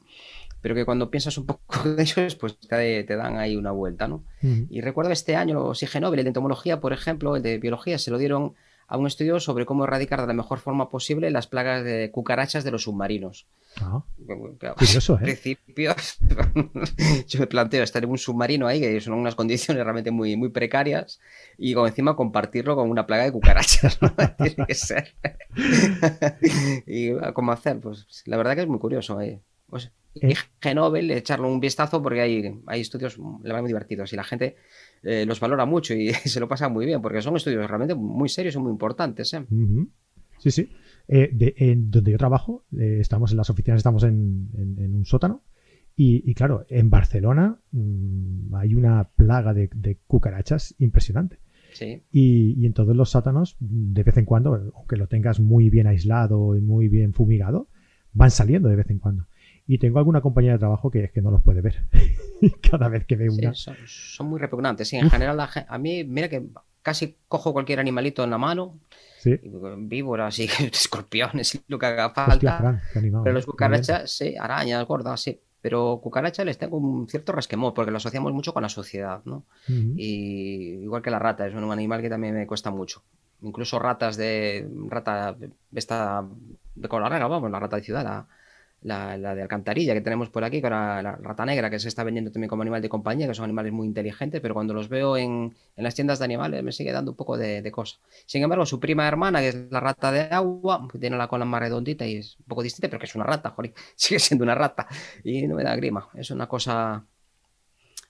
pero 0.62 0.74
que 0.74 0.84
cuando 0.84 1.10
piensas 1.10 1.36
un 1.36 1.46
poco 1.46 1.88
de 1.88 2.02
ellos, 2.02 2.34
pues 2.36 2.58
te, 2.58 3.04
dan 3.04 3.36
ahí 3.36 3.56
una 3.56 3.72
vuelta, 3.72 4.08
¿no? 4.08 4.24
Y 4.42 4.80
recuerdo 4.80 5.10
este 5.12 5.36
año 5.36 5.54
los 5.54 5.82
IG 5.82 6.00
Nobel, 6.00 6.20
el 6.20 6.24
de 6.24 6.30
entomología, 6.30 6.80
por 6.80 6.92
ejemplo, 6.92 7.36
el 7.36 7.42
de 7.42 7.58
biología, 7.58 7.98
se 7.98 8.10
lo 8.10 8.18
dieron 8.18 8.54
a 8.88 8.96
un 8.96 9.06
estudio 9.06 9.38
sobre 9.38 9.66
cómo 9.66 9.84
erradicar 9.84 10.22
de 10.22 10.26
la 10.26 10.32
mejor 10.32 10.58
forma 10.58 10.88
posible 10.88 11.30
las 11.30 11.46
plagas 11.46 11.84
de 11.84 12.10
cucarachas 12.10 12.64
de 12.64 12.70
los 12.70 12.84
submarinos. 12.84 13.46
Ah, 13.82 14.02
curioso, 14.76 15.16
¿eh? 15.16 15.18
principio, 15.22 15.94
yo 17.28 17.40
me 17.40 17.46
planteo 17.46 17.84
estar 17.84 18.02
en 18.02 18.10
un 18.10 18.16
submarino 18.16 18.66
ahí, 18.66 18.80
que 18.80 19.00
son 19.02 19.12
unas 19.12 19.34
condiciones 19.34 19.84
realmente 19.84 20.10
muy, 20.10 20.36
muy 20.36 20.48
precarias, 20.48 21.20
y 21.58 21.74
como 21.74 21.86
encima 21.86 22.16
compartirlo 22.16 22.76
con 22.76 22.88
una 22.88 23.06
plaga 23.06 23.24
de 23.24 23.32
cucarachas. 23.32 23.98
Tiene 24.38 24.66
que 24.66 24.74
ser. 24.74 25.14
y 26.86 27.10
cómo 27.34 27.52
hacer, 27.52 27.78
pues 27.80 28.06
la 28.24 28.38
verdad 28.38 28.54
que 28.54 28.62
es 28.62 28.68
muy 28.68 28.78
curioso. 28.78 29.18
ahí. 29.18 29.38
Pues, 29.68 29.92
y 30.14 30.34
Genobel, 30.60 31.10
echarle 31.10 31.46
un 31.46 31.60
vistazo 31.60 32.02
porque 32.02 32.20
hay, 32.20 32.60
hay 32.66 32.80
estudios 32.80 33.18
muy 33.18 33.42
divertidos 33.66 34.12
y 34.12 34.16
la 34.16 34.24
gente 34.24 34.56
eh, 35.02 35.24
los 35.26 35.40
valora 35.40 35.64
mucho 35.64 35.94
y 35.94 36.12
se 36.24 36.40
lo 36.40 36.48
pasa 36.48 36.68
muy 36.68 36.86
bien, 36.86 37.00
porque 37.00 37.22
son 37.22 37.36
estudios 37.36 37.66
realmente 37.66 37.94
muy 37.94 38.28
serios 38.28 38.54
y 38.54 38.58
muy 38.58 38.70
importantes. 38.70 39.32
¿eh? 39.34 39.44
Sí, 40.38 40.50
sí. 40.50 40.70
Eh, 41.08 41.54
en 41.56 41.90
donde 41.90 42.12
yo 42.12 42.18
trabajo, 42.18 42.64
estamos 42.76 43.30
en 43.30 43.38
las 43.38 43.50
oficinas, 43.50 43.78
estamos 43.78 44.02
en, 44.04 44.50
un 44.54 45.04
sótano. 45.04 45.42
Y, 46.00 46.32
claro, 46.34 46.64
en 46.68 46.90
Barcelona 46.90 47.58
mm, 47.72 48.54
hay 48.54 48.76
una 48.76 49.10
plaga 49.16 49.52
de, 49.52 49.98
cucarachas 50.06 50.76
impresionante. 50.78 51.40
Sí. 51.72 52.02
Y, 52.12 52.64
en 52.66 52.72
todos 52.72 52.94
los 52.94 53.10
sótanos, 53.10 53.56
de 53.58 54.02
vez 54.04 54.16
en 54.16 54.24
cuando, 54.24 54.72
aunque 54.76 54.96
lo 54.96 55.08
tengas 55.08 55.40
muy 55.40 55.70
bien 55.70 55.88
aislado 55.88 56.56
y 56.56 56.60
muy 56.60 56.88
bien 56.88 57.14
fumigado, 57.14 57.68
van 58.12 58.30
saliendo 58.30 58.68
de 58.68 58.76
vez 58.76 58.90
en 58.90 59.00
cuando. 59.00 59.27
Y 59.70 59.76
tengo 59.76 59.98
alguna 59.98 60.22
compañía 60.22 60.52
de 60.52 60.58
trabajo 60.58 60.90
que 60.90 61.04
es 61.04 61.12
que 61.12 61.20
no 61.20 61.30
los 61.30 61.42
puede 61.42 61.60
ver. 61.60 61.84
Cada 62.70 62.88
vez 62.88 63.04
que 63.04 63.16
ve 63.16 63.28
una. 63.28 63.52
son, 63.54 64.26
muy 64.26 64.40
repugnantes. 64.40 64.88
Sí, 64.88 64.96
en 64.96 65.10
general, 65.10 65.38
a 65.38 65.78
mí, 65.78 66.04
mira 66.04 66.30
que 66.30 66.42
casi 66.80 67.16
cojo 67.28 67.52
cualquier 67.52 67.78
animalito 67.78 68.24
en 68.24 68.30
la 68.30 68.38
mano. 68.38 68.78
Sí. 69.18 69.38
Víboras 69.76 70.38
y 70.38 70.44
escorpiones 70.72 71.60
lo 71.68 71.78
que 71.78 71.84
haga 71.84 72.10
falta. 72.10 72.80
pero 72.94 73.32
los 73.32 73.44
cucarachas, 73.44 74.10
sí, 74.10 74.34
arañas, 74.40 74.86
gordas, 74.86 75.20
sí. 75.20 75.38
Pero 75.60 76.00
cucarachas 76.02 76.46
les 76.46 76.56
tengo 76.56 76.78
un 76.78 77.06
cierto 77.06 77.32
resquemor 77.32 77.74
porque 77.74 77.90
lo 77.90 77.98
asociamos 77.98 78.32
mucho 78.32 78.54
con 78.54 78.62
la 78.62 78.70
sociedad, 78.70 79.20
¿no? 79.26 79.44
Y 79.68 80.78
igual 80.82 81.02
que 81.02 81.10
la 81.10 81.18
rata, 81.18 81.46
es 81.46 81.54
un 81.54 81.70
animal 81.70 82.00
que 82.00 82.08
también 82.08 82.34
me 82.34 82.46
cuesta 82.46 82.70
mucho. 82.70 83.02
Incluso 83.42 83.78
ratas 83.78 84.16
de. 84.16 84.66
rata 84.88 85.36
esta 85.74 86.24
de 86.74 86.88
color 86.88 87.10
vamos, 87.10 87.50
la 87.50 87.60
rata 87.60 87.76
de 87.76 87.82
ciudad, 87.82 88.04
la, 88.04 88.26
de 88.80 89.42
alcantarilla 89.42 89.92
que 89.92 90.00
tenemos 90.00 90.30
por 90.30 90.44
aquí, 90.44 90.60
que 90.60 90.66
era 90.68 91.02
la 91.02 91.16
rata 91.16 91.44
negra, 91.44 91.68
que 91.68 91.78
se 91.78 91.88
está 91.88 92.04
vendiendo 92.04 92.30
también 92.30 92.48
como 92.48 92.62
animal 92.62 92.80
de 92.80 92.88
compañía, 92.88 93.26
que 93.26 93.34
son 93.34 93.44
animales 93.44 93.72
muy 93.72 93.86
inteligentes, 93.86 94.40
pero 94.40 94.54
cuando 94.54 94.72
los 94.72 94.88
veo 94.88 95.16
en, 95.16 95.54
las 95.76 95.94
tiendas 95.94 96.18
de 96.18 96.24
animales 96.24 96.62
me 96.62 96.72
sigue 96.72 96.92
dando 96.92 97.10
un 97.10 97.16
poco 97.16 97.36
de, 97.36 97.68
cosa. 97.72 97.98
Sin 98.26 98.42
embargo, 98.42 98.66
su 98.66 98.78
prima 98.78 99.08
hermana, 99.08 99.40
que 99.40 99.48
es 99.48 99.56
la 99.70 99.80
rata 99.80 100.12
de 100.12 100.20
agua, 100.22 100.86
que 100.90 100.98
tiene 100.98 101.16
la 101.16 101.28
cola 101.28 101.44
más 101.44 101.60
redondita 101.60 102.06
y 102.06 102.16
es 102.16 102.36
un 102.38 102.44
poco 102.46 102.62
distinta, 102.62 102.88
pero 102.88 103.00
que 103.00 103.06
es 103.06 103.14
una 103.14 103.24
rata, 103.24 103.50
joder, 103.50 103.74
sigue 103.96 104.20
siendo 104.20 104.44
una 104.44 104.54
rata. 104.54 104.86
Y 105.24 105.46
no 105.46 105.56
me 105.56 105.64
da 105.64 105.74
grima, 105.76 106.08
es 106.14 106.30
una 106.30 106.46
cosa... 106.46 107.04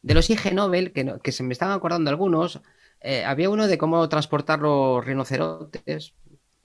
De 0.01 0.15
los 0.15 0.31
IG 0.31 0.53
Nobel, 0.55 0.93
que, 0.93 1.15
que 1.23 1.33
se 1.33 1.43
me 1.43 1.53
están 1.53 1.73
acordando 1.73 2.09
algunos, 2.09 2.61
eh, 3.01 3.25
había 3.25 3.51
uno 3.51 3.67
de 3.67 3.79
cómo 3.79 4.09
transportar 4.09 4.61
los 4.61 5.05
rinocerontes 5.05 6.15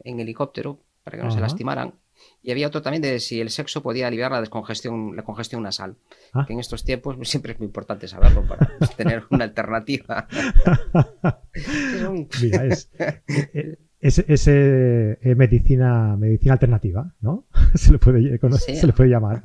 en 0.04 0.20
helicóptero 0.20 0.80
para 1.04 1.18
que 1.18 1.24
no 1.24 1.32
se 1.32 1.40
lastimaran. 1.40 1.94
Y 2.42 2.52
había 2.52 2.68
otro 2.68 2.82
también 2.82 3.02
de 3.02 3.20
si 3.20 3.40
el 3.40 3.50
sexo 3.50 3.82
podía 3.82 4.08
aliviar 4.08 4.32
la 4.32 4.42
descongestión, 4.42 5.16
la 5.16 5.24
congestión 5.24 5.64
nasal. 5.64 5.96
Ah. 6.34 6.46
Que 6.46 6.54
en 6.54 6.60
estos 6.60 6.84
tiempos 6.84 7.18
siempre 7.28 7.54
es 7.54 7.60
muy 7.60 7.68
importante 7.68 8.08
saberlo 8.08 8.46
para 8.48 8.78
tener 8.98 9.24
una 9.30 9.46
alternativa. 9.46 10.28
Mira, 12.42 12.66
es, 12.66 12.90
eh, 12.98 13.78
es, 14.04 14.48
eh, 14.48 15.36
medicina, 15.38 16.18
medicina 16.18 16.54
alternativa, 16.54 17.14
¿no? 17.22 17.46
Se 17.76 17.92
le 17.92 18.00
puede, 18.00 18.38
se 18.60 18.86
le 18.86 18.94
puede 18.94 19.10
llamar. 19.10 19.42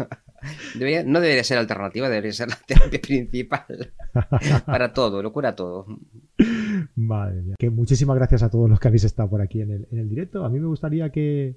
no 1.06 1.20
debería 1.20 1.44
ser 1.44 1.58
alternativa, 1.58 2.08
debería 2.08 2.32
ser 2.32 2.48
la 2.48 2.58
terapia 2.66 3.00
principal 3.00 3.92
para 4.66 4.92
todo, 4.92 5.22
lo 5.22 5.32
cura 5.32 5.54
todo. 5.54 5.86
Vale, 6.96 7.54
que 7.58 7.70
muchísimas 7.70 8.16
gracias 8.16 8.42
a 8.42 8.50
todos 8.50 8.68
los 8.68 8.80
que 8.80 8.88
habéis 8.88 9.04
estado 9.04 9.30
por 9.30 9.40
aquí 9.40 9.62
en 9.62 9.70
el, 9.70 9.88
en 9.92 9.98
el 10.00 10.08
directo. 10.08 10.44
A 10.44 10.48
mí 10.48 10.58
me 10.58 10.66
gustaría 10.66 11.10
que, 11.10 11.56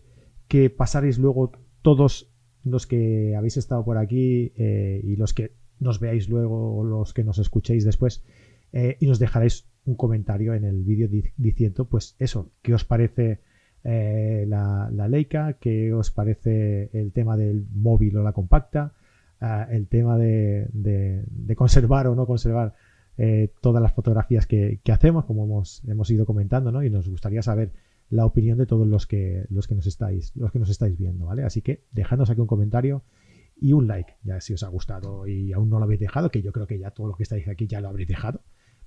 que 0.52 0.70
pasaréis 0.70 1.18
luego 1.18 1.54
todos 1.82 2.30
los 2.66 2.86
que 2.86 3.38
habéis 3.38 3.56
estado 3.56 3.86
por 3.86 3.98
aquí 3.98 4.52
eh, 4.58 5.00
y 5.02 5.16
los 5.16 5.34
que 5.34 5.54
nos 5.80 6.02
veáis 6.02 6.28
luego 6.28 6.76
o 6.76 6.84
los 6.84 7.14
que 7.14 7.24
nos 7.24 7.40
escuchéis 7.40 7.86
después 7.86 8.26
eh, 8.74 8.98
y 9.00 9.08
nos 9.08 9.18
dejaréis 9.18 9.70
un 9.86 9.96
comentario 9.96 10.54
en 10.54 10.66
el 10.66 10.84
vídeo 10.84 11.08
diciendo, 11.38 11.86
pues 11.86 12.18
eso, 12.20 12.52
qué 12.62 12.74
os 12.74 12.84
parece 12.84 13.40
eh, 13.86 14.44
la, 14.46 14.90
Leica, 15.08 15.54
qué 15.54 15.94
os 15.94 16.12
parece 16.12 16.90
el 16.92 17.14
tema 17.14 17.38
del 17.38 17.66
móvil 17.74 18.18
o 18.18 18.22
la 18.22 18.34
compacta, 18.34 18.92
ah, 19.40 19.70
el 19.72 19.88
tema 19.88 20.18
de, 20.18 20.68
conservar 21.56 22.08
o 22.08 22.16
no 22.16 22.28
conservar 22.28 22.76
todas 23.62 23.82
las 23.82 23.94
fotografías 23.94 24.48
que, 24.48 24.82
hacemos, 24.92 25.24
como 25.24 25.46
hemos, 25.46 25.82
hemos 25.88 26.12
ido 26.12 26.26
comentando, 26.26 26.74
¿no? 26.74 26.84
Y 26.84 26.90
nos 26.90 27.08
gustaría 27.08 27.42
saber 27.42 27.72
la 28.12 28.26
opinión 28.26 28.58
de 28.58 28.66
todos 28.66 28.86
los 28.86 29.08
que, 29.08 29.46
los 29.50 29.68
que 29.68 29.74
nos 29.74 29.88
estáis, 29.88 30.36
los 30.36 30.52
que 30.52 30.60
nos 30.60 30.70
estáis 30.70 30.98
viendo, 30.98 31.26
¿vale? 31.26 31.44
Así 31.44 31.62
que 31.62 31.86
dejadnos 31.92 32.30
aquí 32.30 32.42
un 32.42 32.48
comentario 32.48 33.04
y 33.56 33.72
un 33.72 33.88
like, 33.88 34.16
ya 34.24 34.42
si 34.42 34.54
os 34.54 34.64
ha 34.64 34.68
gustado 34.68 35.26
y 35.28 35.54
aún 35.54 35.70
no 35.70 35.80
lo 35.80 35.86
habéis 35.86 36.02
dejado, 36.02 36.30
que 36.30 36.42
yo 36.42 36.52
creo 36.52 36.68
que 36.68 36.78
ya 36.78 36.92
todo 36.92 37.08
lo 37.08 37.16
que 37.16 37.24
estáis 37.24 37.48
aquí 37.48 37.68
ya 37.68 37.80
lo 37.80 37.88
habréis 37.88 38.10
dejado. 38.10 38.42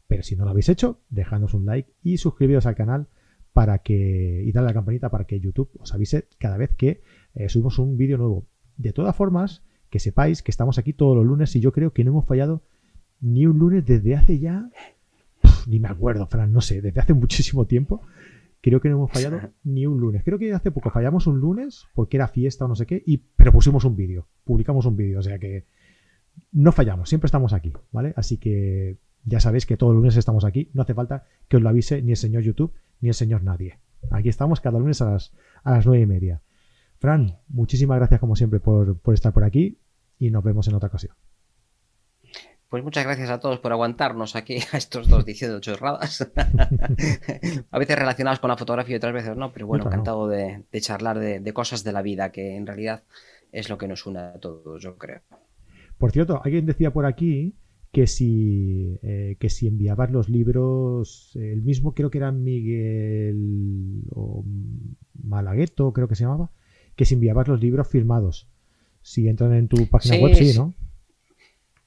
Pero 0.07 0.23
si 0.23 0.37
no 0.37 0.45
lo 0.45 0.51
habéis 0.51 0.69
hecho, 0.69 1.01
dejadnos 1.09 1.55
un 1.55 1.65
like 1.65 1.91
y 2.03 2.19
suscribiros 2.19 2.67
al 2.67 2.75
canal 2.75 3.09
para 3.55 3.79
que 3.79 4.43
y 4.45 4.53
dale 4.53 4.67
a 4.67 4.71
la 4.71 4.75
campanita 4.75 5.11
para 5.11 5.25
que 5.25 5.41
YouTube 5.41 5.71
os 5.79 5.95
avise 5.95 6.29
cada 6.39 6.59
vez 6.59 6.75
que 6.75 7.01
eh, 7.35 7.49
subimos 7.49 7.79
un 7.79 7.97
vídeo 7.97 8.19
nuevo. 8.19 8.47
De 8.77 8.93
todas 8.93 9.17
formas, 9.17 9.63
que 9.89 10.01
sepáis 10.01 10.43
que 10.43 10.51
estamos 10.51 10.77
aquí 10.77 10.93
todos 10.93 11.17
los 11.17 11.25
lunes 11.25 11.57
y 11.57 11.61
yo 11.61 11.73
creo 11.73 11.95
que 11.95 12.05
no 12.05 12.11
hemos 12.11 12.27
fallado 12.27 12.63
ni 13.23 13.47
un 13.47 13.59
lunes 13.59 13.87
desde 13.87 14.17
hace 14.17 14.39
ya 14.39 14.71
ni 15.67 15.81
me 15.81 15.89
acuerdo, 15.89 16.27
Fran, 16.27 16.53
no 16.53 16.61
sé, 16.61 16.81
desde 16.81 17.01
hace 17.01 17.15
muchísimo 17.15 17.67
tiempo. 17.67 18.03
Creo 18.65 18.81
que 18.81 18.89
no 18.89 18.97
hemos 18.97 19.13
fallado 19.13 19.41
ni 19.63 19.85
un 19.85 20.01
lunes. 20.01 20.23
Creo 20.25 20.39
que 20.39 20.51
hace 20.55 20.71
poco 20.71 20.89
fallamos 20.89 21.27
un 21.27 21.39
lunes 21.39 21.85
porque 21.95 22.17
era 22.17 22.29
fiesta 22.29 22.65
o 22.65 22.69
no 22.69 22.75
sé 22.75 22.87
qué, 22.87 23.03
y, 23.05 23.19
pero 23.19 23.53
pusimos 23.53 23.85
un 23.85 23.95
vídeo, 23.95 24.27
publicamos 24.43 24.87
un 24.87 24.97
vídeo, 24.97 25.19
o 25.19 25.23
sea 25.23 25.39
que 25.39 25.67
no 26.51 26.73
fallamos, 26.73 27.11
siempre 27.11 27.27
estamos 27.27 27.53
aquí, 27.53 27.75
¿vale? 27.93 28.15
Así 28.17 28.39
que 28.39 28.97
ya 29.27 29.39
sabéis 29.39 29.67
que 29.67 29.77
todos 29.77 29.93
los 29.93 30.01
lunes 30.01 30.17
estamos 30.17 30.47
aquí. 30.47 30.71
No 30.73 30.81
hace 30.81 30.95
falta 30.95 31.27
que 31.47 31.59
os 31.59 31.63
lo 31.63 31.69
avise 31.69 32.01
ni 32.01 32.13
el 32.13 32.17
señor 32.17 32.43
YouTube 32.43 32.73
ni 33.03 33.11
el 33.11 33.15
señor 33.15 33.43
nadie. 33.43 33.81
Aquí 34.11 34.31
estamos 34.31 34.63
cada 34.63 34.79
lunes 34.79 35.03
a 35.03 35.11
las, 35.11 35.35
a 35.63 35.73
las 35.73 35.85
nueve 35.85 36.05
y 36.05 36.07
media. 36.07 36.41
Fran, 36.97 37.37
muchísimas 37.49 37.99
gracias 37.99 38.19
como 38.19 38.35
siempre 38.35 38.61
por, 38.61 38.99
estar 39.13 39.35
por 39.35 39.45
aquí 39.45 39.77
y 40.19 40.31
nos 40.31 40.43
vemos 40.43 40.69
en 40.69 40.75
otra 40.75 40.89
ocasión. 40.89 41.15
Pues 42.75 42.83
muchas 42.83 43.05
gracias 43.05 43.31
a 43.31 43.39
todos 43.39 43.61
por 43.61 43.71
aguantarnos 43.71 44.35
aquí 44.35 44.57
a 44.73 44.79
estos 44.79 45.07
dos 45.07 45.25
diciendo 45.25 45.61
chorradas. 45.61 46.29
a 47.71 47.79
veces 47.79 47.97
relacionadas 47.97 48.41
con 48.41 48.49
la 48.49 48.57
fotografía 48.57 48.95
y 48.95 48.97
otras 48.97 49.13
veces 49.13 49.37
no, 49.37 49.53
pero 49.53 49.69
bueno, 49.69 49.85
encantado 49.87 50.27
de, 50.27 50.65
charlar 50.81 51.21
de, 51.21 51.39
de, 51.39 51.53
cosas 51.53 51.85
de 51.85 51.93
la 51.93 52.03
vida, 52.03 52.33
que 52.33 52.57
en 52.57 52.67
realidad 52.67 53.05
es 53.53 53.69
lo 53.69 53.79
que 53.79 53.87
nos 53.87 54.05
une 54.07 54.19
a 54.19 54.41
todos, 54.41 54.83
yo 54.83 54.99
creo. 54.99 55.21
Por 55.99 56.11
cierto, 56.11 56.41
alguien 56.43 56.67
decía 56.67 56.93
por 56.93 57.07
aquí 57.07 57.55
que 57.93 58.09
si, 58.09 58.99
eh, 59.05 59.37
que 59.39 59.51
si 59.51 59.69
enviabas 59.69 60.11
los 60.11 60.29
libros, 60.29 61.31
el 61.37 61.63
mismo 61.63 61.95
creo 61.95 62.11
que 62.11 62.19
era 62.19 62.33
Miguel 62.33 64.03
o 64.11 64.45
Malagueto, 65.23 65.93
creo 65.93 66.09
que 66.09 66.17
se 66.17 66.25
llamaba, 66.25 66.51
que 66.97 67.05
si 67.05 67.15
enviabas 67.15 67.47
los 67.47 67.61
libros 67.61 67.87
firmados. 67.87 68.49
Si 69.01 69.29
entran 69.29 69.55
en 69.55 69.69
tu 69.69 69.87
página 69.87 70.17
web, 70.17 70.35
sí, 70.35 70.59
¿no? 70.59 70.75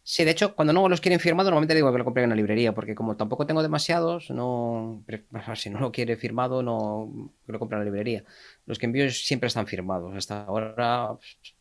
Sí, 0.10 0.24
de 0.24 0.32
hecho, 0.32 0.56
cuando 0.56 0.72
no 0.72 0.88
los 0.88 1.02
quieren 1.02 1.20
firmado, 1.20 1.50
normalmente 1.50 1.76
digo 1.76 1.92
que 1.92 1.98
lo 1.98 2.06
compren 2.06 2.24
en 2.24 2.30
la 2.30 2.36
librería, 2.38 2.74
porque 2.74 2.96
como 2.96 3.18
tampoco 3.18 3.46
tengo 3.46 3.62
demasiados, 3.62 4.30
no 4.30 5.04
si 5.56 5.70
no 5.70 5.82
lo 5.82 5.92
quiere 5.92 6.16
firmado, 6.16 6.64
no 6.64 7.34
lo 7.46 7.60
compro 7.60 7.78
en 7.78 7.82
la 7.82 7.86
librería. 7.92 8.24
Los 8.66 8.80
que 8.80 8.86
envío 8.86 9.10
siempre 9.12 9.48
están 9.48 9.68
firmados. 9.68 10.16
Hasta 10.16 10.46
ahora 10.46 11.10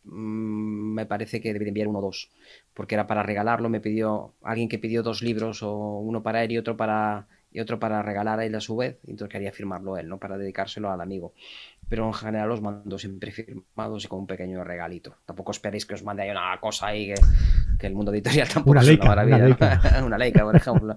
mm, 0.04 0.94
me 0.94 1.06
parece 1.06 1.40
que 1.40 1.52
debería 1.52 1.70
enviar 1.70 1.88
uno 1.88 1.98
o 1.98 2.02
dos, 2.02 2.30
porque 2.72 2.94
era 2.94 3.08
para 3.08 3.24
regalarlo. 3.24 3.68
Me 3.68 3.80
pidió 3.80 4.34
alguien 4.42 4.68
que 4.68 4.78
pidió 4.78 5.02
dos 5.02 5.22
libros, 5.22 5.64
o 5.64 5.98
uno 5.98 6.22
para 6.22 6.44
él 6.44 6.52
y 6.52 6.58
otro 6.58 6.76
para 6.76 7.26
y 7.50 7.60
otro 7.60 7.78
para 7.80 8.02
regalar 8.02 8.38
a 8.38 8.44
él 8.44 8.54
a 8.54 8.60
su 8.60 8.76
vez, 8.76 8.98
y 9.06 9.12
entonces 9.12 9.32
quería 9.32 9.50
firmarlo 9.50 9.96
él, 9.96 10.08
¿no? 10.08 10.18
Para 10.18 10.36
dedicárselo 10.38 10.90
al 10.90 11.00
amigo 11.00 11.32
pero 11.88 12.06
en 12.06 12.14
general 12.14 12.48
los 12.48 12.60
mando 12.60 12.98
siempre 12.98 13.30
firmados 13.30 14.04
y 14.04 14.08
con 14.08 14.20
un 14.20 14.26
pequeño 14.26 14.64
regalito. 14.64 15.16
Tampoco 15.24 15.52
esperéis 15.52 15.86
que 15.86 15.94
os 15.94 16.02
mande 16.02 16.24
ahí 16.24 16.30
una 16.30 16.58
cosa 16.60 16.88
ahí 16.88 17.06
que, 17.06 17.14
el 17.80 17.94
mundo 17.94 18.12
editorial 18.12 18.48
tampoco 18.52 18.70
una 18.70 18.82
es 18.82 18.88
una 18.88 19.04
maravilla. 19.04 20.02
Una 20.04 20.18
Leica, 20.18 20.44
por 20.44 20.56
ejemplo. 20.56 20.96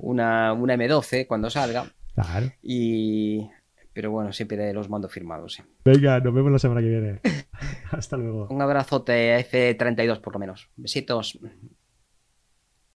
Una, 0.00 0.52
una 0.52 0.74
M12 0.76 1.26
cuando 1.26 1.50
salga. 1.50 1.86
Claro. 2.14 2.52
Y... 2.62 3.48
Pero 3.92 4.12
bueno, 4.12 4.32
siempre 4.32 4.72
los 4.72 4.88
mando 4.88 5.08
firmados. 5.08 5.54
Sí. 5.54 5.62
Venga, 5.84 6.20
nos 6.20 6.32
vemos 6.32 6.52
la 6.52 6.58
semana 6.58 6.80
que 6.80 6.88
viene. 6.88 7.20
Hasta 7.90 8.16
luego. 8.16 8.46
Un 8.48 8.62
abrazote 8.62 9.36
F32 9.50 10.20
por 10.20 10.34
lo 10.34 10.38
menos. 10.38 10.68
Besitos. 10.76 11.38